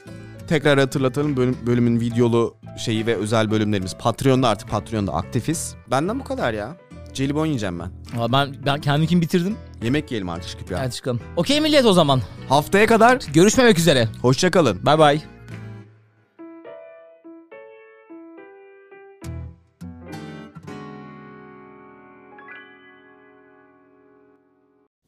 Tekrar 0.47 0.79
hatırlatalım 0.79 1.37
bölüm, 1.37 1.57
bölümün 1.65 1.99
videolu 1.99 2.55
şeyi 2.77 3.05
ve 3.05 3.15
özel 3.15 3.51
bölümlerimiz 3.51 3.95
Patreon'da 3.97 4.49
artık 4.49 4.69
Patreon'da 4.69 5.13
aktifiz. 5.13 5.75
Benden 5.91 6.19
bu 6.19 6.23
kadar 6.23 6.53
ya. 6.53 6.77
Jelibon 7.13 7.45
yiyeceğim 7.45 7.79
ben. 7.79 7.91
Ama 8.15 8.31
ben, 8.31 8.55
ben 8.65 8.81
kendimkini 8.81 9.21
bitirdim. 9.21 9.55
Yemek 9.83 10.11
yiyelim 10.11 10.29
artık 10.29 10.49
çıkıp 10.49 10.71
ya. 10.71 10.79
Hadi 10.79 10.91
çıkalım. 10.95 11.19
Okey 11.35 11.61
millet 11.61 11.85
o 11.85 11.93
zaman. 11.93 12.21
Haftaya 12.49 12.85
kadar 12.87 13.19
Görüşmemek 13.33 13.79
üzere. 13.79 14.07
hoşçakalın. 14.21 14.85
Bay 14.85 14.99
bay. 14.99 15.21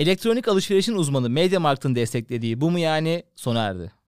Elektronik 0.01 0.47
alışverişin 0.47 0.95
uzmanı 0.95 1.29
MediaMarkt'ın 1.29 1.95
desteklediği 1.95 2.61
bu 2.61 2.71
mu 2.71 2.79
yani 2.79 3.23
sona 3.35 3.63
erdi. 3.63 3.91